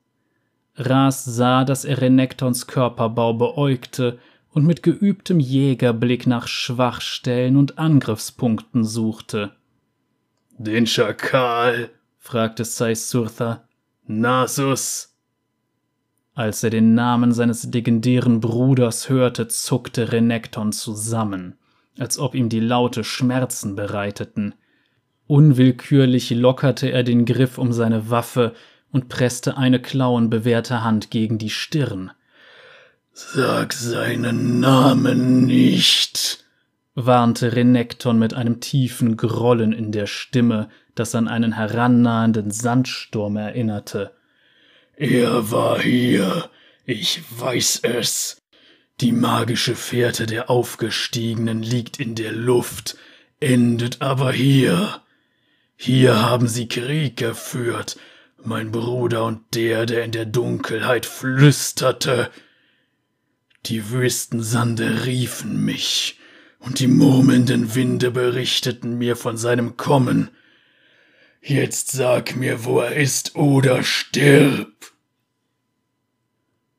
[0.75, 4.19] Ras sah, dass er Renektons Körperbau beäugte
[4.51, 9.51] und mit geübtem Jägerblick nach Schwachstellen und Angriffspunkten suchte.
[10.57, 11.89] Den Schakal?
[12.17, 13.67] fragte Saisurtha.
[14.05, 15.15] Nasus.
[16.35, 21.57] Als er den Namen seines legendären Bruders hörte, zuckte Renekton zusammen,
[21.97, 24.53] als ob ihm die Laute Schmerzen bereiteten.
[25.31, 28.53] Unwillkürlich lockerte er den Griff um seine Waffe
[28.91, 32.11] und presste eine klauenbewehrte Hand gegen die Stirn.
[33.13, 36.43] Sag seinen Namen nicht,
[36.95, 44.11] warnte Renekton mit einem tiefen Grollen in der Stimme, das an einen herannahenden Sandsturm erinnerte.
[44.97, 46.49] Er war hier,
[46.83, 48.41] ich weiß es.
[48.99, 52.97] Die magische Fährte der Aufgestiegenen liegt in der Luft,
[53.39, 55.01] endet aber hier.
[55.83, 57.97] Hier haben sie Krieg geführt,
[58.43, 62.29] mein Bruder und der, der in der Dunkelheit flüsterte.
[63.65, 66.19] Die Wüstensande riefen mich,
[66.59, 70.29] und die murmelnden Winde berichteten mir von seinem Kommen.
[71.41, 74.93] Jetzt sag mir, wo er ist, oder stirb.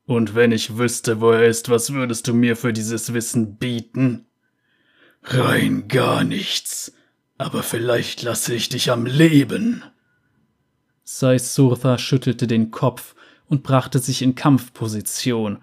[0.05, 4.27] Und wenn ich wüsste, wo er ist, was würdest du mir für dieses Wissen bieten?
[5.23, 6.93] Rein gar nichts,
[7.37, 9.83] aber vielleicht lasse ich dich am Leben.
[11.03, 13.15] Saisurtha schüttelte den Kopf
[13.47, 15.59] und brachte sich in Kampfposition,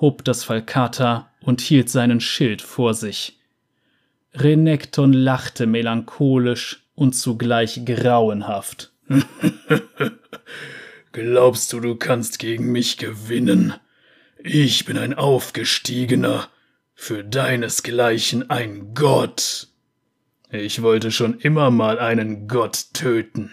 [0.00, 3.38] hob das Falkata und hielt seinen Schild vor sich.
[4.34, 8.92] Renekton lachte melancholisch und zugleich grauenhaft.
[11.12, 13.74] Glaubst du, du kannst gegen mich gewinnen?
[14.38, 16.48] Ich bin ein Aufgestiegener,
[16.94, 19.68] für deinesgleichen ein Gott.
[20.54, 23.50] Ich wollte schon immer mal einen Gott töten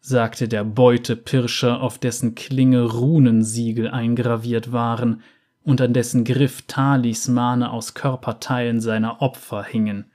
[0.00, 5.22] sagte der Beutepirscher, auf dessen Klinge Runensiegel eingraviert waren
[5.62, 10.10] und an dessen Griff Talismane aus Körperteilen seiner Opfer hingen.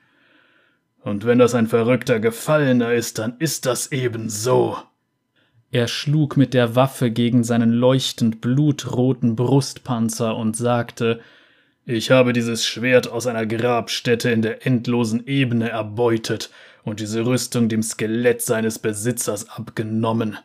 [1.02, 4.78] Und wenn das ein verrückter Gefallener ist, dann ist das eben so.
[5.70, 11.20] Er schlug mit der Waffe gegen seinen leuchtend blutroten Brustpanzer und sagte,
[11.86, 16.50] ich habe dieses Schwert aus einer Grabstätte in der endlosen Ebene erbeutet
[16.84, 20.38] und diese Rüstung dem Skelett seines Besitzers abgenommen.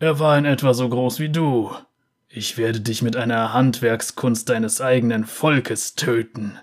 [0.00, 1.70] Er war in etwa so groß wie du.
[2.28, 6.58] Ich werde dich mit einer Handwerkskunst deines eigenen Volkes töten.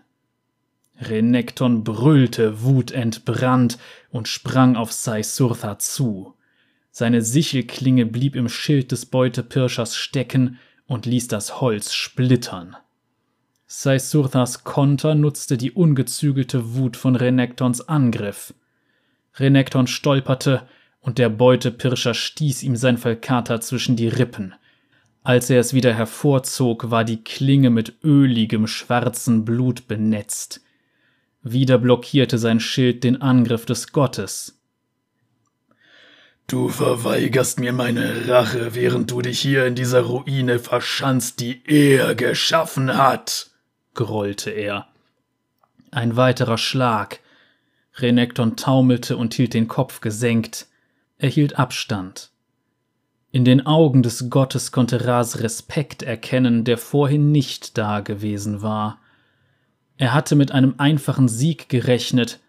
[0.99, 3.77] Renekton brüllte wutentbrannt
[4.09, 6.35] und sprang auf Saisurtha zu.
[6.91, 12.75] Seine Sichelklinge blieb im Schild des Beutepirschers stecken und ließ das Holz splittern.
[13.73, 18.53] Saisurthas Konter nutzte die ungezügelte Wut von Renektons Angriff.
[19.37, 20.67] Renekton stolperte,
[20.99, 24.53] und der Beutepirscher stieß ihm sein Falkata zwischen die Rippen.
[25.23, 30.59] Als er es wieder hervorzog, war die Klinge mit öligem schwarzen Blut benetzt.
[31.41, 34.59] Wieder blockierte sein Schild den Angriff des Gottes.
[36.45, 42.15] Du verweigerst mir meine Rache, während du dich hier in dieser Ruine verschanzt, die er
[42.15, 43.50] geschaffen hat,
[43.93, 44.87] grollte er.
[45.91, 47.19] Ein weiterer Schlag,
[47.95, 50.67] Renekton taumelte und hielt den Kopf gesenkt.
[51.17, 52.31] Er hielt Abstand.
[53.31, 58.99] In den Augen des Gottes konnte Ras Respekt erkennen, der vorhin nicht da gewesen war.
[59.97, 62.39] Er hatte mit einem einfachen Sieg gerechnet,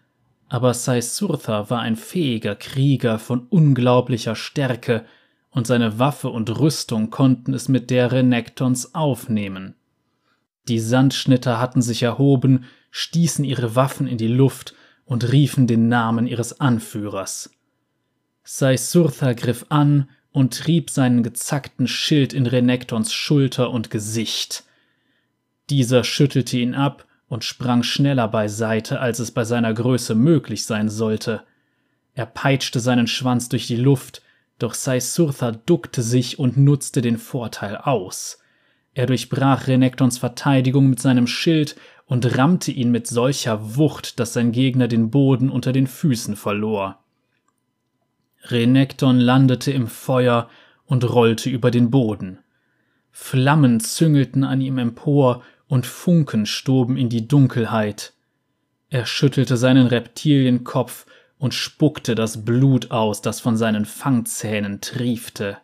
[0.49, 5.05] aber Saisurtha war ein fähiger Krieger von unglaublicher Stärke,
[5.51, 9.75] und seine Waffe und Rüstung konnten es mit der Renektons aufnehmen.
[10.67, 14.73] Die Sandschnitter hatten sich erhoben, stießen ihre Waffen in die Luft
[15.05, 17.51] und riefen den Namen ihres Anführers.
[18.43, 24.63] Saisurtha griff an und trieb seinen gezackten Schild in Renektons Schulter und Gesicht.
[25.69, 30.89] Dieser schüttelte ihn ab und sprang schneller beiseite, als es bei seiner Größe möglich sein
[30.89, 31.43] sollte.
[32.15, 34.21] Er peitschte seinen Schwanz durch die Luft,
[34.59, 38.42] doch Saisurtha duckte sich und nutzte den Vorteil aus.
[38.93, 41.75] Er durchbrach Renektons Verteidigung mit seinem Schild
[42.05, 46.99] und rammte ihn mit solcher Wucht, dass sein Gegner den Boden unter den Füßen verlor.
[48.45, 50.49] Renekton landete im Feuer
[50.85, 52.39] und rollte über den Boden.
[53.11, 58.13] Flammen züngelten an ihm empor und Funken stoben in die Dunkelheit.
[58.89, 61.05] Er schüttelte seinen Reptilienkopf
[61.39, 65.57] und spuckte das Blut aus, das von seinen Fangzähnen triefte.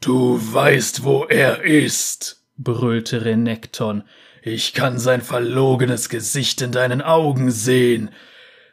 [0.00, 4.04] Du weißt, wo er ist, brüllte Renekton.
[4.42, 8.10] Ich kann sein verlogenes Gesicht in deinen Augen sehen.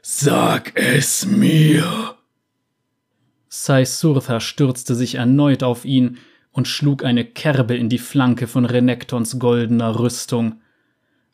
[0.02, 2.16] Sag es mir.
[3.48, 6.18] Sai-Surtha stürzte sich erneut auf ihn
[6.52, 10.62] und schlug eine Kerbe in die Flanke von Renektons goldener Rüstung.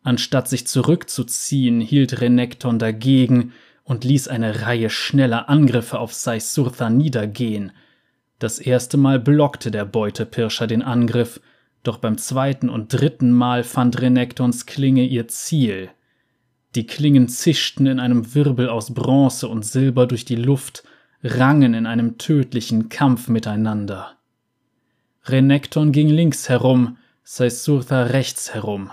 [0.03, 7.71] Anstatt sich zurückzuziehen, hielt Renekton dagegen und ließ eine Reihe schneller Angriffe auf Sai-Surtha niedergehen.
[8.39, 11.41] Das erste Mal blockte der Beutepirscher den Angriff,
[11.83, 15.89] doch beim zweiten und dritten Mal fand Renektons Klinge ihr Ziel.
[16.75, 20.83] Die Klingen zischten in einem Wirbel aus Bronze und Silber durch die Luft,
[21.23, 24.17] rangen in einem tödlichen Kampf miteinander.
[25.25, 28.91] Renekton ging links herum, Saisurtha rechts herum.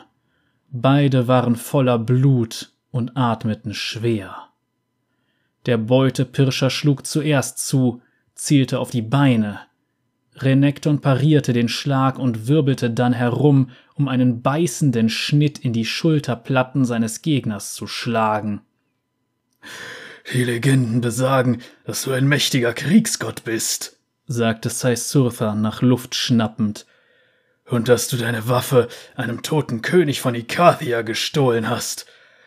[0.71, 4.49] Beide waren voller Blut und atmeten schwer.
[5.67, 8.03] Der Beutepirscher schlug zuerst zu,
[8.35, 9.61] zielte auf die Beine,
[10.37, 16.85] Renekton parierte den Schlag und wirbelte dann herum, um einen beißenden Schnitt in die Schulterplatten
[16.85, 18.63] seines Gegners zu schlagen.
[20.33, 26.87] Die Legenden besagen, dass du ein mächtiger Kriegsgott bist, sagte Saisurtha nach Luft schnappend,
[27.67, 32.07] und dass du deine Waffe einem toten König von Ikathia gestohlen hast,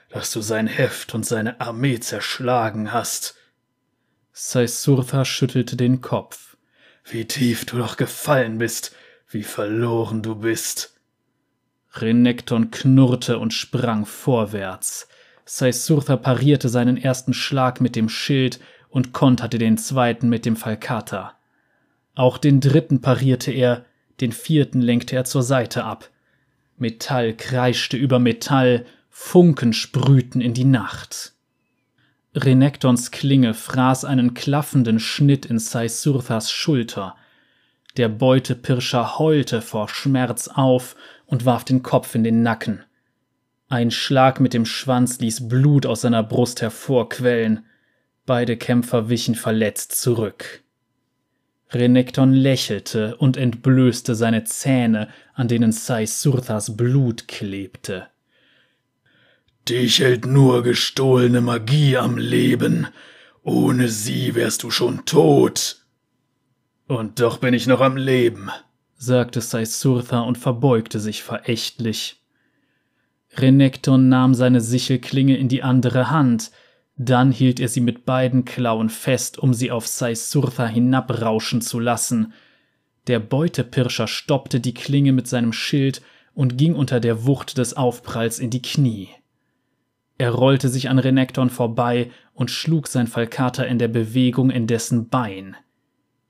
[0.10, 3.37] dass du sein Heft und seine Armee zerschlagen hast.
[4.40, 6.58] Saisurtha schüttelte den Kopf.
[7.04, 8.96] Wie tief du doch gefallen bist,
[9.32, 10.94] wie verloren du bist.
[11.94, 15.08] Renekton knurrte und sprang vorwärts.
[15.46, 18.60] Saisurtha parierte seinen ersten Schlag mit dem Schild
[18.90, 21.36] und konterte den zweiten mit dem Falkata.
[22.14, 23.86] Auch den dritten parierte er,
[24.22, 26.12] den vierten lenkte er zur Seite ab.
[26.78, 31.34] Metall kreischte über Metall, Funken sprühten in die Nacht.
[32.38, 37.16] Renektons Klinge fraß einen klaffenden Schnitt in Saisurthas Schulter.
[37.98, 42.84] Der Beutepirscher heulte vor Schmerz auf und warf den Kopf in den Nacken.
[43.70, 47.66] Ein Schlag mit dem Schwanz ließ Blut aus seiner Brust hervorquellen.
[48.28, 50.64] Beide Kämpfer wichen verletzt zurück.
[51.72, 58.08] Renekton lächelte und entblößte seine Zähne, an denen Saisurthas Blut klebte.
[59.70, 62.88] Dich hält nur gestohlene Magie am Leben.
[63.44, 65.86] Ohne sie wärst du schon tot.
[66.88, 68.50] Und doch bin ich noch am Leben,
[68.96, 72.22] sagte Saisurtha und verbeugte sich verächtlich.
[73.36, 76.52] Renekton nahm seine Sichelklinge in die andere Hand,
[76.96, 82.34] dann hielt er sie mit beiden Klauen fest, um sie auf Saisurtha hinabrauschen zu lassen.
[83.08, 86.02] Der Beutepirscher stoppte die Klinge mit seinem Schild
[86.34, 89.10] und ging unter der Wucht des Aufpralls in die Knie.
[90.18, 95.10] Er rollte sich an Renekton vorbei und schlug sein Falkata in der Bewegung in dessen
[95.10, 95.56] Bein.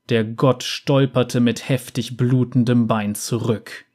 [0.09, 3.85] Der Gott stolperte mit heftig blutendem Bein zurück.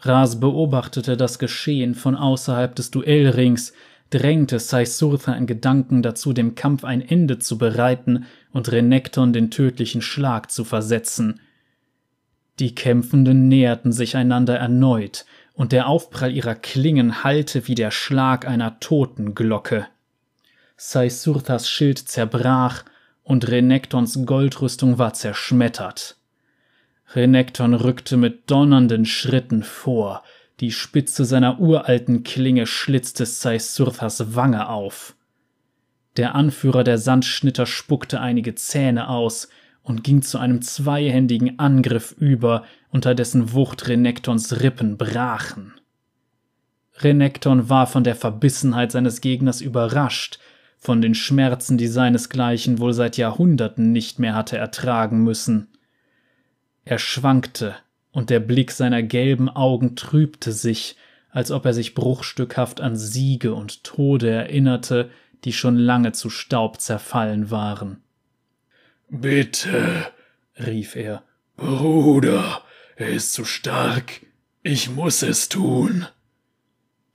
[0.00, 3.74] Ras beobachtete das Geschehen von außerhalb des Duellrings,
[4.08, 10.02] drängte Saisurtha in Gedanken dazu, dem Kampf ein Ende zu bereiten und Renekton den tödlichen
[10.02, 11.40] Schlag zu versetzen.
[12.58, 15.24] Die Kämpfenden näherten sich einander erneut,
[15.60, 19.86] und der Aufprall ihrer Klingen hallte wie der Schlag einer Totenglocke.
[20.78, 22.86] Saisurthas Schild zerbrach
[23.24, 26.16] und Renektons Goldrüstung war zerschmettert.
[27.14, 30.22] Renekton rückte mit donnernden Schritten vor,
[30.60, 35.14] die Spitze seiner uralten Klinge schlitzte Saisurthas Wange auf.
[36.16, 39.50] Der Anführer der Sandschnitter spuckte einige Zähne aus
[39.82, 45.74] und ging zu einem zweihändigen Angriff über, unter dessen Wucht Renektons Rippen brachen.
[46.98, 50.38] Renekton war von der Verbissenheit seines Gegners überrascht,
[50.78, 55.68] von den Schmerzen, die seinesgleichen wohl seit Jahrhunderten nicht mehr hatte ertragen müssen.
[56.84, 57.74] Er schwankte,
[58.12, 60.96] und der Blick seiner gelben Augen trübte sich,
[61.30, 65.10] als ob er sich bruchstückhaft an Siege und Tode erinnerte,
[65.44, 68.02] die schon lange zu Staub zerfallen waren.
[69.08, 70.06] Bitte,
[70.58, 71.22] rief er,
[71.56, 72.62] Bruder,
[73.00, 74.26] er ist zu stark.
[74.62, 76.06] Ich muss es tun.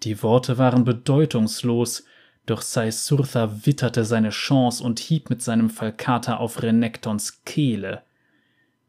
[0.03, 2.05] Die Worte waren bedeutungslos,
[2.47, 8.01] doch Saisurtha witterte seine Chance und hieb mit seinem Falkata auf Renektons Kehle.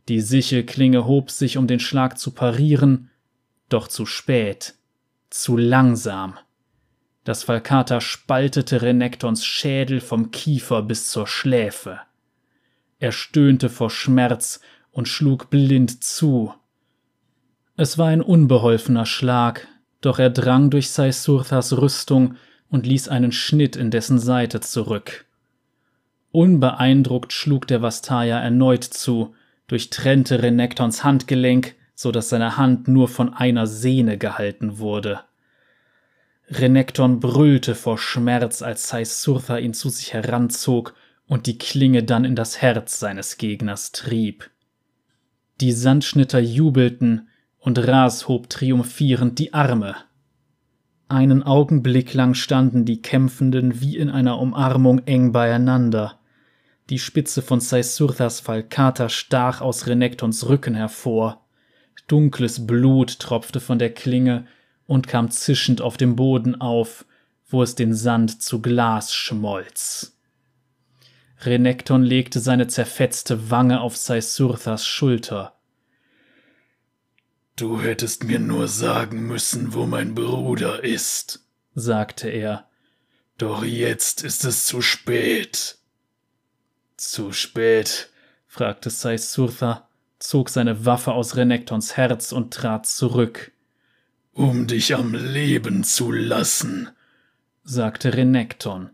[0.09, 3.11] Die Sichelklinge hob sich, um den Schlag zu parieren,
[3.69, 4.75] doch zu spät,
[5.29, 6.39] zu langsam.
[7.25, 12.01] Das Falkata spaltete Renektons Schädel vom Kiefer bis zur Schläfe.
[12.99, 14.61] Er stöhnte vor Schmerz
[14.93, 16.55] und schlug blind zu.
[17.77, 19.69] Es war ein unbeholfener Schlag,
[20.01, 22.37] doch er drang durch Saisurthas Rüstung
[22.71, 25.27] und ließ einen Schnitt in dessen Seite zurück.
[26.33, 29.35] Unbeeindruckt schlug der Vastaya erneut zu,
[29.69, 35.21] durchtrennte Renektons Handgelenk, so dass seine Hand nur von einer Sehne gehalten wurde.
[36.49, 40.95] Renekton brüllte vor Schmerz, als Saisurtha ihn zu sich heranzog
[41.27, 44.49] und die Klinge dann in das Herz seines Gegners trieb.
[45.61, 47.29] Die Sandschnitter jubelten,
[47.67, 49.97] und Ras hob triumphierend die Arme.
[51.09, 56.21] Einen Augenblick lang standen die Kämpfenden wie in einer Umarmung eng beieinander.
[56.91, 61.45] Die Spitze von Saisurthas Falkata stach aus Renektons Rücken hervor.
[62.07, 64.47] Dunkles Blut tropfte von der Klinge
[64.87, 67.05] und kam zischend auf dem Boden auf,
[67.49, 70.17] wo es den Sand zu Glas schmolz.
[71.41, 75.56] Renekton legte seine zerfetzte Wange auf Saisurthas Schulter.
[77.57, 82.69] Du hättest mir nur sagen müssen, wo mein Bruder ist, sagte er.
[83.39, 85.79] Doch jetzt ist es zu spät.
[86.99, 88.11] Zu spät?
[88.47, 89.89] fragte Saisurtha,
[90.19, 93.53] zog seine Waffe aus Renektons Herz und trat zurück.
[94.33, 96.91] Um dich am Leben zu lassen,
[97.65, 98.91] sagte Renekton.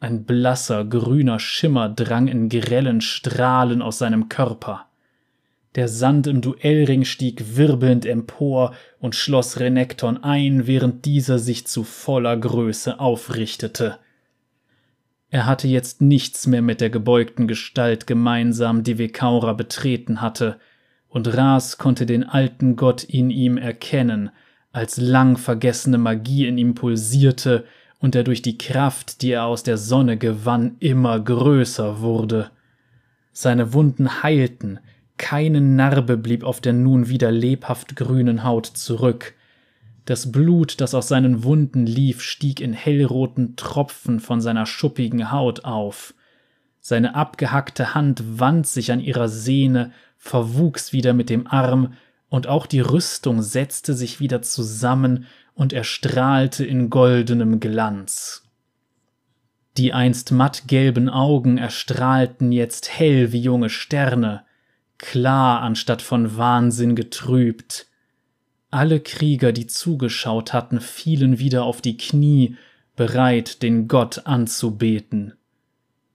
[0.00, 4.86] Ein blasser, grüner Schimmer drang in grellen Strahlen aus seinem Körper.
[5.74, 11.82] Der Sand im Duellring stieg wirbelnd empor und schloss Renekton ein, während dieser sich zu
[11.82, 13.98] voller Größe aufrichtete.
[15.30, 20.60] Er hatte jetzt nichts mehr mit der gebeugten Gestalt gemeinsam, die Vekaura betreten hatte,
[21.08, 24.30] und Ras konnte den alten Gott in ihm erkennen,
[24.70, 27.64] als lang vergessene Magie in ihm pulsierte
[27.98, 32.50] und er durch die Kraft, die er aus der Sonne gewann, immer größer wurde.
[33.32, 34.78] Seine Wunden heilten,
[35.16, 39.34] keine Narbe blieb auf der nun wieder lebhaft grünen Haut zurück,
[40.04, 45.64] das Blut, das aus seinen Wunden lief, stieg in hellroten Tropfen von seiner schuppigen Haut
[45.64, 46.14] auf.
[46.80, 51.94] Seine abgehackte Hand wand sich an ihrer Sehne, verwuchs wieder mit dem Arm,
[52.28, 58.42] und auch die Rüstung setzte sich wieder zusammen und erstrahlte in goldenem Glanz.
[59.76, 64.44] Die einst mattgelben Augen erstrahlten jetzt hell wie junge Sterne,
[65.04, 67.86] klar anstatt von Wahnsinn getrübt,
[68.70, 72.56] alle Krieger, die zugeschaut hatten, fielen wieder auf die Knie,
[72.96, 75.34] bereit, den Gott anzubeten.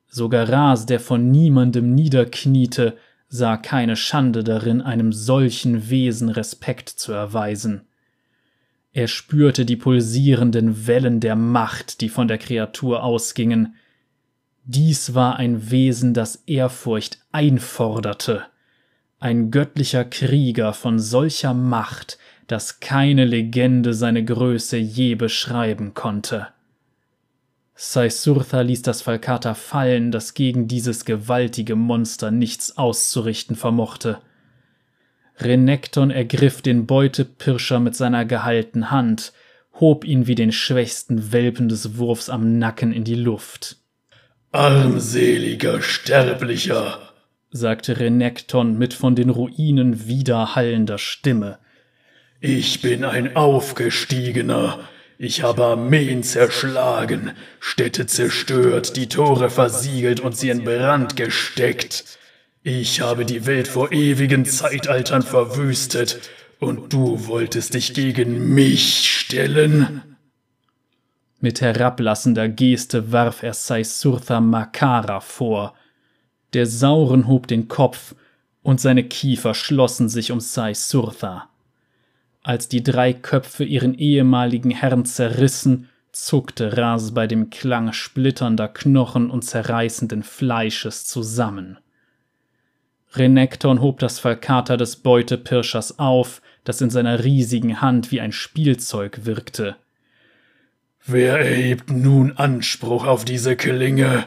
[0.08, 7.14] Sogar Ras, der von niemandem niederkniete, sah keine Schande darin, einem solchen Wesen Respekt zu
[7.14, 7.84] erweisen.
[8.92, 13.76] Er spürte die pulsierenden Wellen der Macht, die von der Kreatur ausgingen.
[14.64, 18.48] Dies war ein Wesen, das Ehrfurcht einforderte,
[19.20, 22.18] ein göttlicher Krieger von solcher Macht,
[22.48, 26.48] dass keine Legende seine Größe je beschreiben konnte.
[27.76, 34.20] Saisurtha ließ das Falkata fallen, das gegen dieses gewaltige Monster nichts auszurichten vermochte.
[35.38, 39.32] Renekton ergriff den Beutepirscher mit seiner geheilten Hand,
[39.80, 43.78] hob ihn wie den schwächsten Welpen des Wurfs am Nacken in die Luft.
[44.52, 47.09] Armseliger Sterblicher,
[47.52, 51.60] sagte Renekton mit von den Ruinen widerhallender Stimme.
[52.40, 54.80] Ich bin ein Aufgestiegener.
[55.18, 62.18] Ich habe Armeen zerschlagen, Städte zerstört, die Tore versiegelt und sie in Brand gesteckt.
[62.64, 66.20] Ich habe die Welt vor ewigen Zeitaltern verwüstet,
[66.60, 70.04] und du wolltest dich gegen mich stellen?
[71.40, 75.74] Mit herablassender Geste warf er Saisurtha Makara vor.
[76.54, 78.16] Der Sauren hob den Kopf,
[78.62, 81.50] und seine Kiefer schlossen sich um Saisurtha.
[82.44, 89.30] Als die drei Köpfe ihren ehemaligen Herrn zerrissen, zuckte Ras bei dem Klang splitternder Knochen
[89.30, 91.78] und zerreißenden Fleisches zusammen.
[93.14, 99.26] Renekton hob das Falkata des Beutepirschers auf, das in seiner riesigen Hand wie ein Spielzeug
[99.26, 99.76] wirkte.
[101.06, 104.26] Wer erhebt nun Anspruch auf diese Klinge?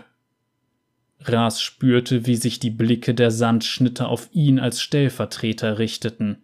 [1.25, 6.43] Ras spürte, wie sich die Blicke der Sandschnitter auf ihn als Stellvertreter richteten.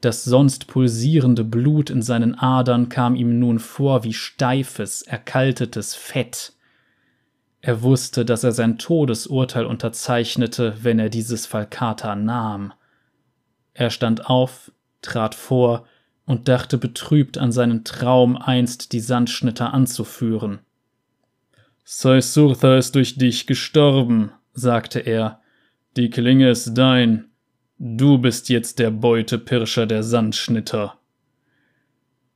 [0.00, 6.52] Das sonst pulsierende Blut in seinen Adern kam ihm nun vor wie steifes, erkaltetes Fett.
[7.60, 12.72] Er wusste, dass er sein Todesurteil unterzeichnete, wenn er dieses Falkata nahm.
[13.74, 14.70] Er stand auf,
[15.02, 15.86] trat vor
[16.24, 20.60] und dachte betrübt an seinen Traum, einst die Sandschnitter anzuführen.
[21.90, 25.40] Saisurtha ist durch dich gestorben, sagte er.
[25.96, 27.30] Die Klinge ist dein,
[27.78, 30.98] Du bist jetzt der Beutepirscher der Sandschnitter.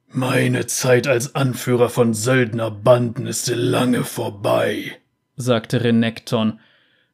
[0.09, 4.97] Meine Zeit als Anführer von Söldnerbanden ist lange vorbei,
[5.37, 6.59] sagte Renekton,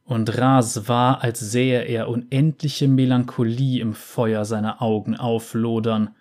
[0.05, 6.15] und Ras war, als sähe er unendliche Melancholie im Feuer seiner Augen auflodern.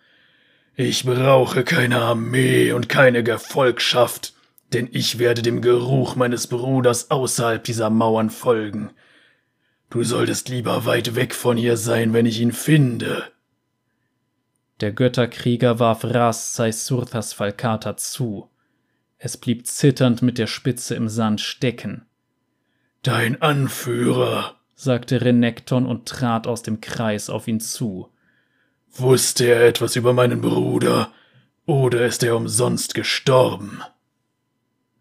[0.75, 4.33] Ich brauche keine Armee und keine Gefolgschaft,
[4.73, 8.91] denn ich werde dem Geruch meines Bruders außerhalb dieser Mauern folgen.
[9.89, 13.23] Du solltest lieber weit weg von hier sein, wenn ich ihn finde.
[14.81, 18.49] Der Götterkrieger warf Ras Saisurthas Falkata zu.
[19.17, 22.05] Es blieb zitternd mit der Spitze im Sand stecken.
[23.01, 28.11] Dein Anführer, sagte Renekton und trat aus dem Kreis auf ihn zu.
[28.91, 31.11] Wusste er etwas über meinen Bruder,
[31.65, 33.81] oder ist er umsonst gestorben?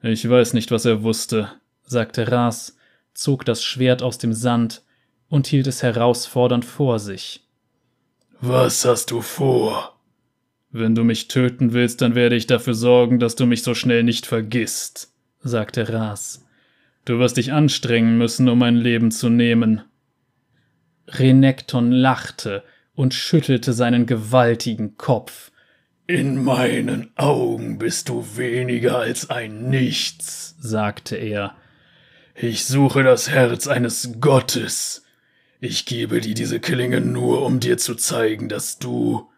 [0.02, 1.50] Ich weiß nicht, was er wusste,
[1.84, 2.76] sagte Ras,
[3.14, 4.82] zog das Schwert aus dem Sand
[5.28, 7.46] und hielt es herausfordernd vor sich.
[8.40, 9.98] Was hast du vor?
[10.70, 14.02] Wenn du mich töten willst, dann werde ich dafür sorgen, dass du mich so schnell
[14.02, 16.44] nicht vergisst, sagte Ras.
[17.06, 19.82] Du wirst dich anstrengen müssen, um mein Leben zu nehmen.
[21.08, 22.62] Renekton lachte
[22.94, 25.50] und schüttelte seinen gewaltigen Kopf.
[26.08, 31.56] In meinen Augen bist du weniger als ein Nichts, sagte er.
[32.36, 35.02] Ich suche das Herz eines Gottes.
[35.58, 39.28] Ich gebe dir diese Klinge nur, um dir zu zeigen, dass du,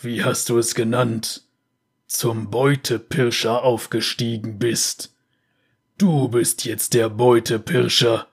[0.00, 1.42] wie hast du es genannt,
[2.06, 5.16] zum Beutepirscher aufgestiegen bist.
[5.96, 8.28] Du bist jetzt der Beutepirscher.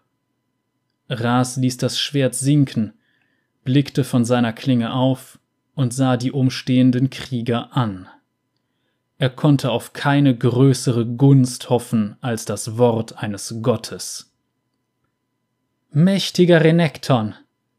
[1.09, 2.93] Ras ließ das Schwert sinken,
[3.63, 5.39] blickte von seiner Klinge auf
[5.75, 8.07] und sah die umstehenden Krieger an.
[9.17, 14.33] Er konnte auf keine größere Gunst hoffen als das Wort eines Gottes.
[15.91, 17.35] Mächtiger Renekton,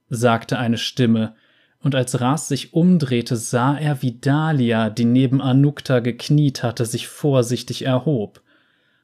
[0.09, 1.35] sagte eine Stimme,
[1.81, 7.07] und als Ras sich umdrehte, sah er, wie Dahlia, die neben Anukta gekniet hatte, sich
[7.07, 8.43] vorsichtig erhob.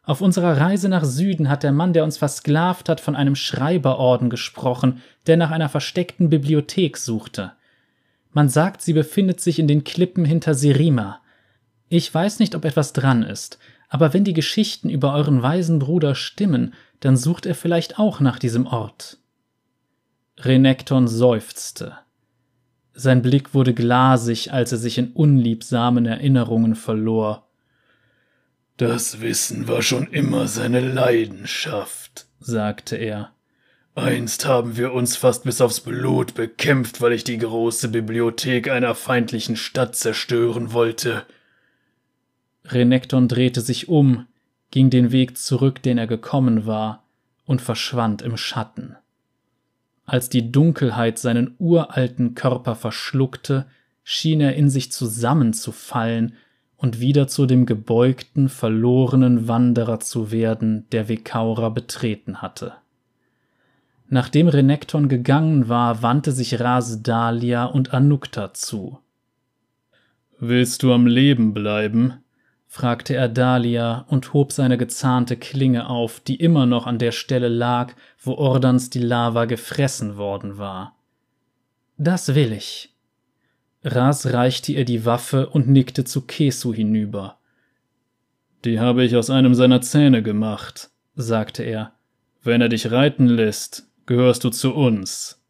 [0.03, 4.31] Auf unserer Reise nach Süden hat der Mann, der uns versklavt hat, von einem Schreiberorden
[4.31, 7.53] gesprochen, der nach einer versteckten Bibliothek suchte.
[8.33, 11.21] Man sagt, sie befindet sich in den Klippen hinter Sirima.
[11.89, 13.59] Ich weiß nicht, ob etwas dran ist,
[13.89, 18.39] aber wenn die Geschichten über euren weisen Bruder stimmen, dann sucht er vielleicht auch nach
[18.39, 19.19] diesem Ort.
[20.39, 21.99] Renekton seufzte.
[22.95, 27.49] Sein Blick wurde glasig, als er sich in unliebsamen Erinnerungen verlor.
[28.77, 33.33] Das Wissen war schon immer seine Leidenschaft, sagte er.
[33.95, 38.95] Einst haben wir uns fast bis aufs Blut bekämpft, weil ich die große Bibliothek einer
[38.95, 41.27] feindlichen Stadt zerstören wollte.
[42.65, 44.27] Renekton drehte sich um,
[44.71, 47.03] ging den Weg zurück, den er gekommen war,
[47.45, 48.97] und verschwand im Schatten.
[50.07, 53.67] Als die Dunkelheit seinen uralten Körper verschluckte,
[54.05, 56.35] schien er in sich zusammenzufallen
[56.77, 62.73] und wieder zu dem gebeugten, verlorenen Wanderer zu werden, der Vekaura betreten hatte.
[64.15, 68.99] Nachdem Renekton gegangen war, wandte sich Rase Dalia und Anukta zu.
[70.39, 72.23] Willst du am Leben bleiben?
[72.67, 77.49] fragte er Dalia und hob seine gezahnte Klinge auf, die immer noch an der Stelle
[77.49, 80.95] lag, wo Ordans die Lava gefressen worden war.
[81.97, 82.95] Das will ich,
[83.83, 87.39] Ras reichte ihr die Waffe und nickte zu Kesu hinüber.
[88.67, 91.93] Die habe ich aus einem seiner Zähne gemacht, sagte er.
[92.43, 95.41] Wenn er dich reiten lässt, gehörst du zu uns.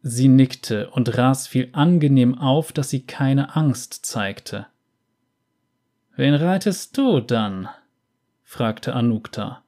[0.00, 4.66] Sie nickte, und Ras fiel angenehm auf, dass sie keine Angst zeigte.
[6.16, 7.68] Wen reitest du dann?
[8.42, 9.62] fragte Anukta.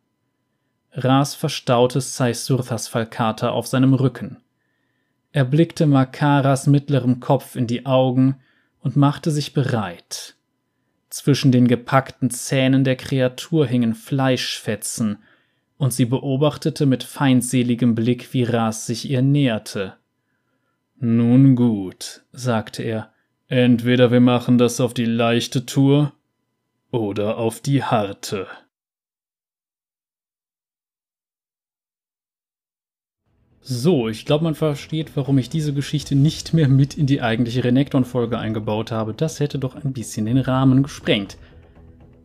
[0.92, 4.38] Ras verstaute Saisurthas Falkata auf seinem Rücken.
[5.32, 8.40] Er blickte Makaras mittlerem Kopf in die Augen
[8.80, 10.36] und machte sich bereit.
[11.10, 15.18] Zwischen den gepackten Zähnen der Kreatur hingen Fleischfetzen,
[15.78, 19.94] und sie beobachtete mit feindseligem Blick, wie Ras sich ihr näherte.
[20.98, 23.12] Nun gut, sagte er,
[23.48, 26.12] entweder wir machen das auf die leichte Tour
[26.90, 28.46] oder auf die harte.
[33.68, 37.64] So, ich glaube, man versteht, warum ich diese Geschichte nicht mehr mit in die eigentliche
[37.64, 39.12] Renekton-Folge eingebaut habe.
[39.12, 41.36] Das hätte doch ein bisschen den Rahmen gesprengt.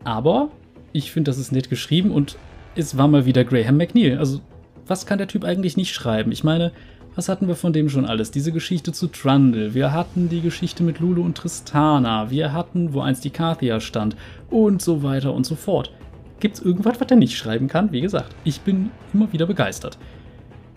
[0.04, 0.52] Aber
[0.94, 2.38] ich finde, das ist nett geschrieben und
[2.76, 4.18] es war mal wieder Graham McNeil.
[4.18, 4.42] Also,
[4.88, 6.32] was kann der Typ eigentlich nicht schreiben?
[6.32, 6.72] Ich meine,
[7.16, 8.32] was hatten wir von dem schon alles?
[8.32, 13.02] Diese Geschichte zu Trundle, wir hatten die Geschichte mit Lulu und Tristana, wir hatten, wo
[13.02, 14.16] einst die Kathia stand
[14.50, 15.92] und so weiter und so fort.
[16.40, 17.92] Gibt's irgendwas, was er nicht schreiben kann?
[17.92, 19.98] Wie gesagt, ich bin immer wieder begeistert.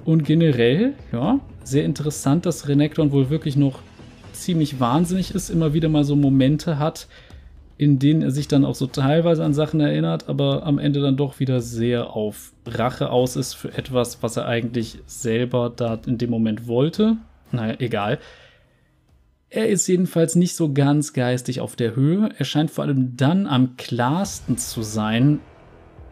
[0.05, 3.79] Und generell, ja, sehr interessant, dass Renekton wohl wirklich noch
[4.33, 7.09] ziemlich wahnsinnig ist, immer wieder mal so Momente hat,
[7.77, 11.17] in denen er sich dann auch so teilweise an Sachen erinnert, aber am Ende dann
[11.17, 16.19] doch wieder sehr auf Rache aus ist für etwas, was er eigentlich selber da in
[16.19, 17.17] dem Moment wollte.
[17.51, 18.19] Naja, egal.
[19.51, 22.31] Er ist jedenfalls nicht so ganz geistig auf der Höhe.
[22.39, 25.41] Er scheint vor allem dann am klarsten zu sein,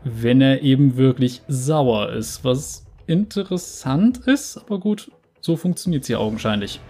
[0.05, 5.11] wenn er eben wirklich sauer ist, was interessant ist, aber gut,
[5.41, 6.81] so funktioniert es ja augenscheinlich.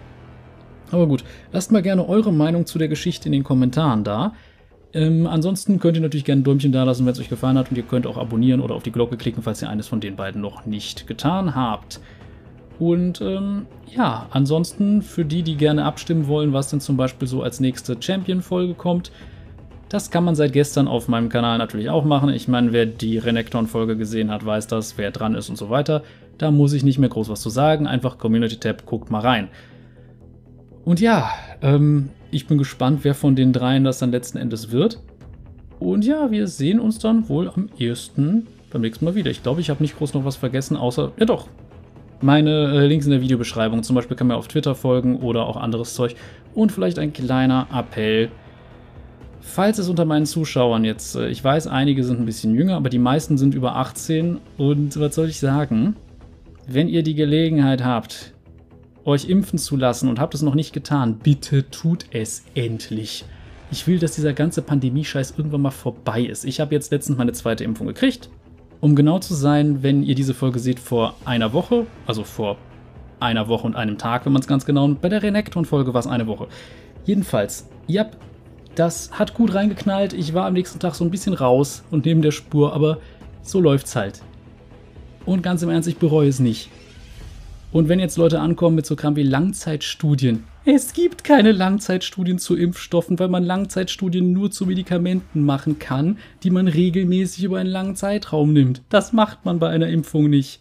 [0.91, 4.35] Aber gut, lasst mal gerne eure Meinung zu der Geschichte in den Kommentaren da.
[4.95, 7.71] Ähm, ansonsten könnt ihr natürlich gerne ein Däumchen da lassen, wenn es euch gefallen hat
[7.71, 10.17] und ihr könnt auch abonnieren oder auf die Glocke klicken, falls ihr eines von den
[10.17, 12.01] beiden noch nicht getan habt.
[12.79, 17.43] Und ähm, ja, ansonsten für die, die gerne abstimmen wollen, was denn zum Beispiel so
[17.43, 19.13] als nächste Champion-Folge kommt,
[19.89, 22.31] das kann man seit gestern auf meinem Kanal natürlich auch machen.
[22.31, 26.03] Ich meine, wer die Renekton-Folge gesehen hat, weiß das, wer dran ist und so weiter.
[26.39, 27.87] Da muss ich nicht mehr groß was zu sagen.
[27.87, 29.49] Einfach Community-Tab, guckt mal rein.
[30.85, 31.31] Und ja,
[31.61, 34.99] ähm, ich bin gespannt, wer von den dreien das dann letzten Endes wird.
[35.79, 39.31] Und ja, wir sehen uns dann wohl am ehesten beim nächsten Mal wieder.
[39.31, 41.49] Ich glaube, ich habe nicht groß noch was vergessen, außer, ja doch,
[42.23, 43.83] meine äh, Links in der Videobeschreibung.
[43.83, 46.15] Zum Beispiel kann man auf Twitter folgen oder auch anderes Zeug.
[46.55, 48.31] Und vielleicht ein kleiner Appell.
[49.41, 52.89] Falls es unter meinen Zuschauern jetzt, äh, ich weiß, einige sind ein bisschen jünger, aber
[52.89, 54.39] die meisten sind über 18.
[54.57, 55.97] Und was soll ich sagen?
[56.67, 58.33] Wenn ihr die Gelegenheit habt,
[59.05, 63.25] euch impfen zu lassen und habt es noch nicht getan, bitte tut es endlich.
[63.71, 66.45] Ich will, dass dieser ganze Pandemie-Scheiß irgendwann mal vorbei ist.
[66.45, 68.29] Ich habe jetzt letztens meine zweite Impfung gekriegt.
[68.81, 72.57] Um genau zu sein, wenn ihr diese Folge seht, vor einer Woche, also vor
[73.21, 76.07] einer Woche und einem Tag, wenn man es ganz genau, bei der Renekton-Folge war es
[76.07, 76.49] eine Woche.
[77.05, 78.11] Jedenfalls, ja,
[78.75, 80.13] das hat gut reingeknallt.
[80.13, 82.99] Ich war am nächsten Tag so ein bisschen raus und neben der Spur, aber
[83.43, 84.21] so läuft's halt.
[85.25, 86.69] Und ganz im Ernst, ich bereue es nicht.
[87.73, 92.55] Und wenn jetzt Leute ankommen mit so Kram wie Langzeitstudien, es gibt keine Langzeitstudien zu
[92.55, 97.97] Impfstoffen, weil man Langzeitstudien nur zu Medikamenten machen kann, die man regelmäßig über einen langen
[97.97, 98.83] Zeitraum nimmt.
[98.91, 100.61] Das macht man bei einer Impfung nicht.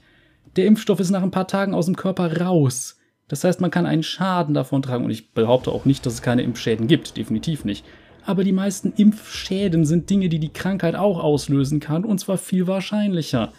[0.56, 2.98] Der Impfstoff ist nach ein paar Tagen aus dem Körper raus.
[3.28, 5.06] Das heißt, man kann einen Schaden davon tragen.
[5.06, 7.16] Und ich behaupte auch nicht, dass es keine Impfschäden gibt.
[7.16, 7.86] Definitiv nicht.
[8.26, 12.04] Aber die meisten Impfschäden sind Dinge, die die Krankheit auch auslösen kann.
[12.04, 13.54] Und zwar viel wahrscheinlicher.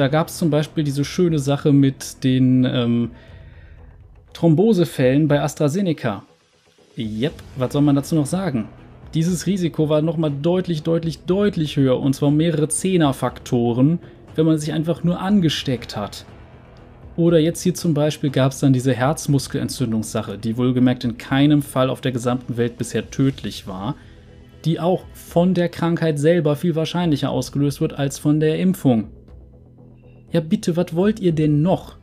[0.00, 3.10] Da gab es zum Beispiel diese schöne Sache mit den ähm,
[4.32, 6.22] Thrombosefällen bei AstraZeneca.
[6.96, 8.70] Yep, was soll man dazu noch sagen?
[9.12, 13.98] Dieses Risiko war nochmal deutlich, deutlich, deutlich höher und zwar mehrere Zehnerfaktoren,
[14.36, 16.24] wenn man sich einfach nur angesteckt hat.
[17.16, 21.90] Oder jetzt hier zum Beispiel gab es dann diese Herzmuskelentzündungssache, die wohlgemerkt in keinem Fall
[21.90, 23.96] auf der gesamten Welt bisher tödlich war,
[24.64, 29.10] die auch von der Krankheit selber viel wahrscheinlicher ausgelöst wird als von der Impfung.
[30.32, 31.96] Ja, bitte, was wollt ihr denn noch?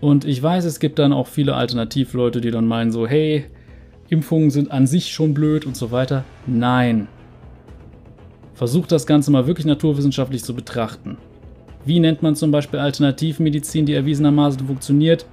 [0.00, 3.44] Und ich weiß, es gibt dann auch viele Alternativleute, die dann meinen so, hey,
[4.08, 6.24] Impfungen sind an sich schon blöd und so weiter.
[6.46, 7.06] Nein.
[8.54, 11.18] Versucht das Ganze mal wirklich naturwissenschaftlich zu betrachten.
[11.84, 15.26] Wie nennt man zum Beispiel Alternativmedizin, die erwiesenermaßen funktioniert?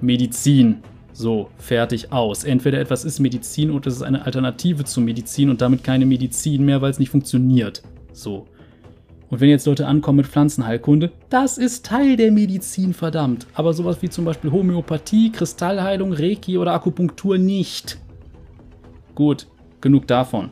[0.00, 0.78] Medizin.
[1.12, 2.44] So, fertig aus.
[2.44, 6.64] Entweder etwas ist Medizin oder es ist eine Alternative zu Medizin und damit keine Medizin
[6.64, 7.82] mehr, weil es nicht funktioniert.
[8.12, 8.46] So.
[9.28, 13.46] Und wenn jetzt Leute ankommen mit Pflanzenheilkunde, das ist Teil der Medizin, verdammt.
[13.54, 17.98] Aber sowas wie zum Beispiel Homöopathie, Kristallheilung, Reiki oder Akupunktur nicht.
[19.14, 19.46] Gut,
[19.80, 20.50] genug davon.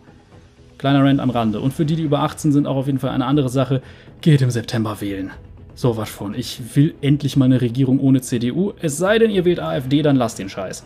[0.79, 1.61] Kleiner Rand am Rande.
[1.61, 3.81] Und für die, die über 18 sind, auch auf jeden Fall eine andere Sache.
[4.21, 5.31] Geht im September wählen.
[5.77, 6.35] So was von.
[6.35, 8.73] Ich will endlich mal eine Regierung ohne CDU.
[8.81, 10.85] Es sei denn, ihr wählt AfD, dann lasst den Scheiß.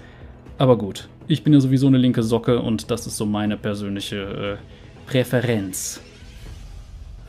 [0.59, 4.59] Aber gut, ich bin ja sowieso eine linke Socke und das ist so meine persönliche
[4.59, 6.01] äh, Präferenz.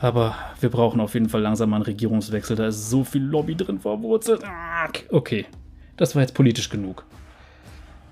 [0.00, 2.56] Aber wir brauchen auf jeden Fall langsam mal einen Regierungswechsel.
[2.56, 4.42] Da ist so viel Lobby drin verwurzelt.
[5.10, 5.46] Okay,
[5.96, 7.04] das war jetzt politisch genug.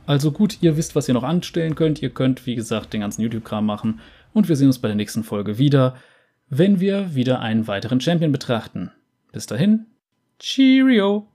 [0.07, 2.03] Also gut, ihr wisst, was ihr noch anstellen könnt.
[2.03, 4.01] Ihr könnt, wie gesagt, den ganzen YouTube-Kram machen.
[4.34, 5.97] Und wir sehen uns bei der nächsten Folge wieder,
[6.51, 8.91] wenn wir wieder einen weiteren Champion betrachten.
[9.32, 9.86] Bis dahin,
[10.39, 11.26] Cheerio!